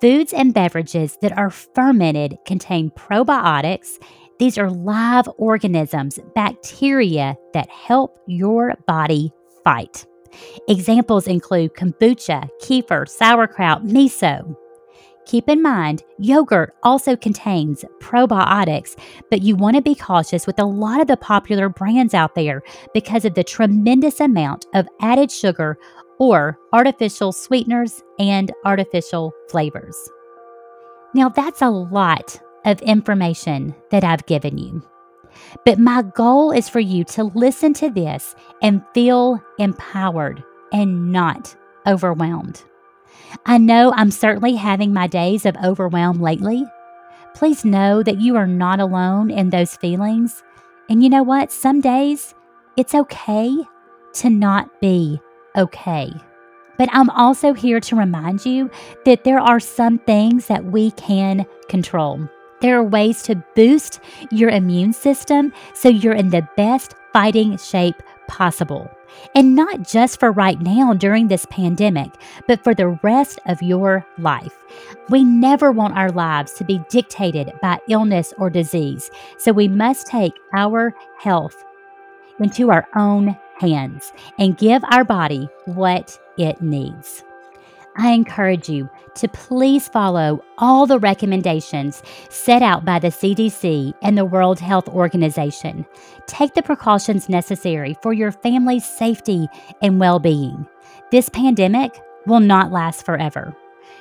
Foods 0.00 0.32
and 0.32 0.54
beverages 0.54 1.18
that 1.20 1.36
are 1.36 1.50
fermented 1.50 2.38
contain 2.46 2.90
probiotics. 2.90 4.00
These 4.38 4.56
are 4.56 4.70
live 4.70 5.28
organisms, 5.36 6.20
bacteria 6.36 7.34
that 7.54 7.68
help 7.70 8.16
your 8.28 8.74
body 8.86 9.32
fight. 9.64 10.06
Examples 10.68 11.26
include 11.26 11.74
kombucha, 11.74 12.48
kefir, 12.62 13.08
sauerkraut, 13.08 13.84
miso. 13.84 14.56
Keep 15.26 15.48
in 15.48 15.62
mind, 15.62 16.02
yogurt 16.18 16.74
also 16.82 17.16
contains 17.16 17.84
probiotics, 18.00 18.96
but 19.30 19.42
you 19.42 19.56
want 19.56 19.74
to 19.74 19.82
be 19.82 19.94
cautious 19.94 20.46
with 20.46 20.58
a 20.58 20.66
lot 20.66 21.00
of 21.00 21.06
the 21.06 21.16
popular 21.16 21.68
brands 21.68 22.12
out 22.12 22.34
there 22.34 22.62
because 22.92 23.24
of 23.24 23.34
the 23.34 23.44
tremendous 23.44 24.20
amount 24.20 24.66
of 24.74 24.86
added 25.00 25.32
sugar 25.32 25.78
or 26.18 26.58
artificial 26.72 27.32
sweeteners 27.32 28.02
and 28.18 28.52
artificial 28.64 29.32
flavors. 29.48 29.96
Now, 31.14 31.30
that's 31.30 31.62
a 31.62 31.70
lot 31.70 32.40
of 32.64 32.82
information 32.82 33.74
that 33.90 34.04
I've 34.04 34.26
given 34.26 34.58
you. 34.58 34.82
But 35.64 35.78
my 35.78 36.02
goal 36.02 36.52
is 36.52 36.68
for 36.68 36.80
you 36.80 37.04
to 37.04 37.24
listen 37.24 37.72
to 37.74 37.90
this 37.90 38.34
and 38.62 38.84
feel 38.92 39.42
empowered 39.58 40.44
and 40.72 41.12
not 41.12 41.56
overwhelmed. 41.86 42.62
I 43.46 43.58
know 43.58 43.92
I'm 43.94 44.10
certainly 44.10 44.54
having 44.54 44.92
my 44.92 45.06
days 45.06 45.44
of 45.46 45.56
overwhelm 45.62 46.20
lately. 46.20 46.64
Please 47.34 47.64
know 47.64 48.02
that 48.02 48.20
you 48.20 48.36
are 48.36 48.46
not 48.46 48.80
alone 48.80 49.30
in 49.30 49.50
those 49.50 49.76
feelings. 49.76 50.42
And 50.88 51.02
you 51.02 51.10
know 51.10 51.22
what? 51.22 51.50
Some 51.50 51.80
days 51.80 52.34
it's 52.76 52.94
okay 52.94 53.56
to 54.14 54.30
not 54.30 54.80
be 54.80 55.20
okay. 55.56 56.12
But 56.76 56.88
I'm 56.92 57.10
also 57.10 57.52
here 57.52 57.80
to 57.80 57.96
remind 57.96 58.44
you 58.44 58.70
that 59.04 59.24
there 59.24 59.38
are 59.40 59.60
some 59.60 59.98
things 59.98 60.46
that 60.46 60.64
we 60.64 60.90
can 60.92 61.46
control. 61.68 62.28
There 62.60 62.78
are 62.78 62.84
ways 62.84 63.22
to 63.24 63.42
boost 63.54 64.00
your 64.30 64.50
immune 64.50 64.92
system 64.92 65.52
so 65.74 65.88
you're 65.88 66.14
in 66.14 66.30
the 66.30 66.48
best 66.56 66.94
fighting 67.12 67.58
shape 67.58 68.02
possible. 68.26 68.90
And 69.34 69.54
not 69.54 69.82
just 69.82 70.20
for 70.20 70.32
right 70.32 70.60
now 70.60 70.94
during 70.94 71.28
this 71.28 71.46
pandemic, 71.46 72.10
but 72.46 72.62
for 72.62 72.74
the 72.74 72.98
rest 73.02 73.40
of 73.46 73.62
your 73.62 74.06
life. 74.18 74.56
We 75.08 75.24
never 75.24 75.72
want 75.72 75.96
our 75.96 76.10
lives 76.10 76.52
to 76.54 76.64
be 76.64 76.80
dictated 76.88 77.52
by 77.60 77.78
illness 77.88 78.32
or 78.38 78.50
disease, 78.50 79.10
so 79.38 79.52
we 79.52 79.68
must 79.68 80.06
take 80.06 80.34
our 80.54 80.94
health 81.18 81.64
into 82.40 82.70
our 82.70 82.86
own 82.96 83.36
hands 83.58 84.12
and 84.38 84.58
give 84.58 84.82
our 84.90 85.04
body 85.04 85.48
what 85.66 86.18
it 86.36 86.60
needs. 86.60 87.22
I 87.96 88.10
encourage 88.10 88.68
you 88.68 88.90
to 89.16 89.28
please 89.28 89.86
follow 89.86 90.44
all 90.58 90.86
the 90.86 90.98
recommendations 90.98 92.02
set 92.28 92.60
out 92.60 92.84
by 92.84 92.98
the 92.98 93.08
CDC 93.08 93.94
and 94.02 94.18
the 94.18 94.24
World 94.24 94.58
Health 94.58 94.88
Organization. 94.88 95.86
Take 96.26 96.54
the 96.54 96.62
precautions 96.62 97.28
necessary 97.28 97.96
for 98.02 98.12
your 98.12 98.32
family's 98.32 98.84
safety 98.84 99.48
and 99.80 100.00
well 100.00 100.18
being. 100.18 100.66
This 101.12 101.28
pandemic 101.28 102.00
will 102.26 102.40
not 102.40 102.72
last 102.72 103.04
forever. 103.04 103.54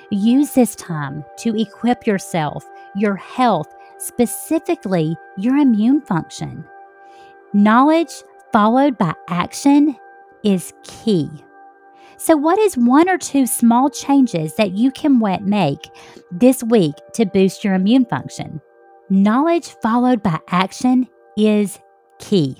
Use 0.09 0.53
this 0.53 0.75
time 0.75 1.23
to 1.37 1.55
equip 1.59 2.07
yourself, 2.07 2.67
your 2.95 3.15
health, 3.15 3.73
specifically 3.99 5.15
your 5.37 5.57
immune 5.57 6.01
function. 6.01 6.65
Knowledge 7.53 8.23
followed 8.51 8.97
by 8.97 9.13
action 9.27 9.95
is 10.43 10.73
key. 10.83 11.29
So, 12.17 12.37
what 12.37 12.59
is 12.59 12.77
one 12.77 13.09
or 13.09 13.17
two 13.17 13.45
small 13.45 13.89
changes 13.89 14.55
that 14.55 14.71
you 14.71 14.91
can 14.91 15.19
make 15.43 15.89
this 16.31 16.63
week 16.63 16.95
to 17.13 17.25
boost 17.25 17.63
your 17.63 17.73
immune 17.73 18.05
function? 18.05 18.61
Knowledge 19.09 19.67
followed 19.81 20.23
by 20.23 20.39
action 20.49 21.07
is 21.37 21.79
key. 22.19 22.57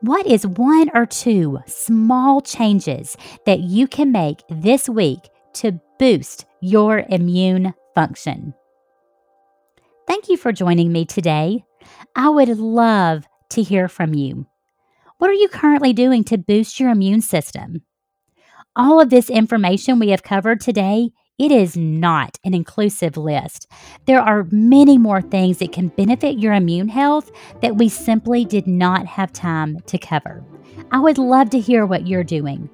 What 0.00 0.26
is 0.26 0.46
one 0.46 0.90
or 0.94 1.06
two 1.06 1.58
small 1.66 2.40
changes 2.40 3.16
that 3.46 3.60
you 3.60 3.88
can 3.88 4.12
make 4.12 4.42
this 4.48 4.88
week 4.88 5.28
to 5.54 5.80
boost 5.98 6.46
your 6.60 7.04
immune 7.08 7.74
function. 7.94 8.54
Thank 10.06 10.28
you 10.28 10.36
for 10.36 10.52
joining 10.52 10.92
me 10.92 11.04
today. 11.04 11.64
I 12.14 12.28
would 12.28 12.48
love 12.48 13.26
to 13.50 13.62
hear 13.62 13.88
from 13.88 14.14
you. 14.14 14.46
What 15.18 15.30
are 15.30 15.34
you 15.34 15.48
currently 15.48 15.92
doing 15.92 16.24
to 16.24 16.38
boost 16.38 16.78
your 16.78 16.90
immune 16.90 17.20
system? 17.22 17.82
All 18.78 19.00
of 19.00 19.10
this 19.10 19.28
information 19.28 19.98
we 19.98 20.10
have 20.10 20.22
covered 20.22 20.60
today, 20.60 21.10
it 21.36 21.50
is 21.50 21.76
not 21.76 22.38
an 22.44 22.54
inclusive 22.54 23.16
list. 23.16 23.66
There 24.06 24.20
are 24.20 24.46
many 24.52 24.98
more 24.98 25.20
things 25.20 25.58
that 25.58 25.72
can 25.72 25.88
benefit 25.88 26.38
your 26.38 26.52
immune 26.52 26.88
health 26.88 27.32
that 27.60 27.74
we 27.74 27.88
simply 27.88 28.44
did 28.44 28.68
not 28.68 29.04
have 29.04 29.32
time 29.32 29.80
to 29.86 29.98
cover. 29.98 30.44
I 30.92 31.00
would 31.00 31.18
love 31.18 31.50
to 31.50 31.58
hear 31.58 31.86
what 31.86 32.06
you're 32.06 32.22
doing. 32.22 32.70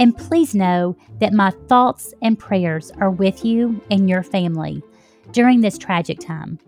And 0.00 0.16
please 0.16 0.54
know 0.54 0.96
that 1.18 1.34
my 1.34 1.50
thoughts 1.68 2.14
and 2.22 2.38
prayers 2.38 2.90
are 2.98 3.10
with 3.10 3.44
you 3.44 3.82
and 3.90 4.08
your 4.08 4.22
family 4.22 4.82
during 5.32 5.60
this 5.60 5.76
tragic 5.76 6.20
time. 6.20 6.58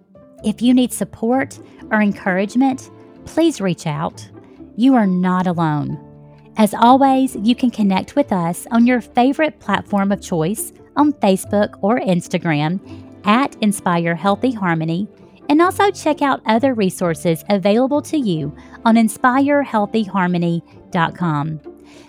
If 0.44 0.60
you 0.60 0.74
need 0.74 0.92
support 0.92 1.58
or 1.90 2.02
encouragement, 2.02 2.90
please 3.24 3.58
reach 3.58 3.86
out. 3.86 4.28
You 4.76 4.96
are 4.96 5.06
not 5.06 5.46
alone. 5.46 6.05
As 6.58 6.72
always, 6.72 7.36
you 7.36 7.54
can 7.54 7.70
connect 7.70 8.16
with 8.16 8.32
us 8.32 8.66
on 8.70 8.86
your 8.86 9.02
favorite 9.02 9.60
platform 9.60 10.10
of 10.10 10.22
choice 10.22 10.72
on 10.96 11.12
Facebook 11.14 11.78
or 11.82 12.00
Instagram 12.00 12.80
at 13.26 13.54
Inspire 13.60 14.14
Healthy 14.14 14.52
Harmony, 14.52 15.06
and 15.48 15.60
also 15.60 15.90
check 15.90 16.22
out 16.22 16.40
other 16.46 16.72
resources 16.74 17.44
available 17.50 18.00
to 18.02 18.16
you 18.16 18.56
on 18.84 18.94
inspirehealthyharmony.com. 18.96 21.60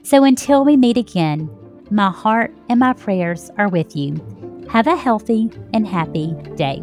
So 0.04 0.24
until 0.24 0.64
we 0.64 0.78
meet 0.78 0.98
again, 0.98 1.50
my 1.92 2.10
heart 2.10 2.52
and 2.70 2.80
my 2.80 2.94
prayers 2.94 3.52
are 3.58 3.70
with 3.70 3.96
you. 3.96 4.20
Have 4.70 4.88
a 4.88 4.96
healthy 4.96 5.52
and 5.74 5.88
happy 5.88 6.34
day. 6.56 6.82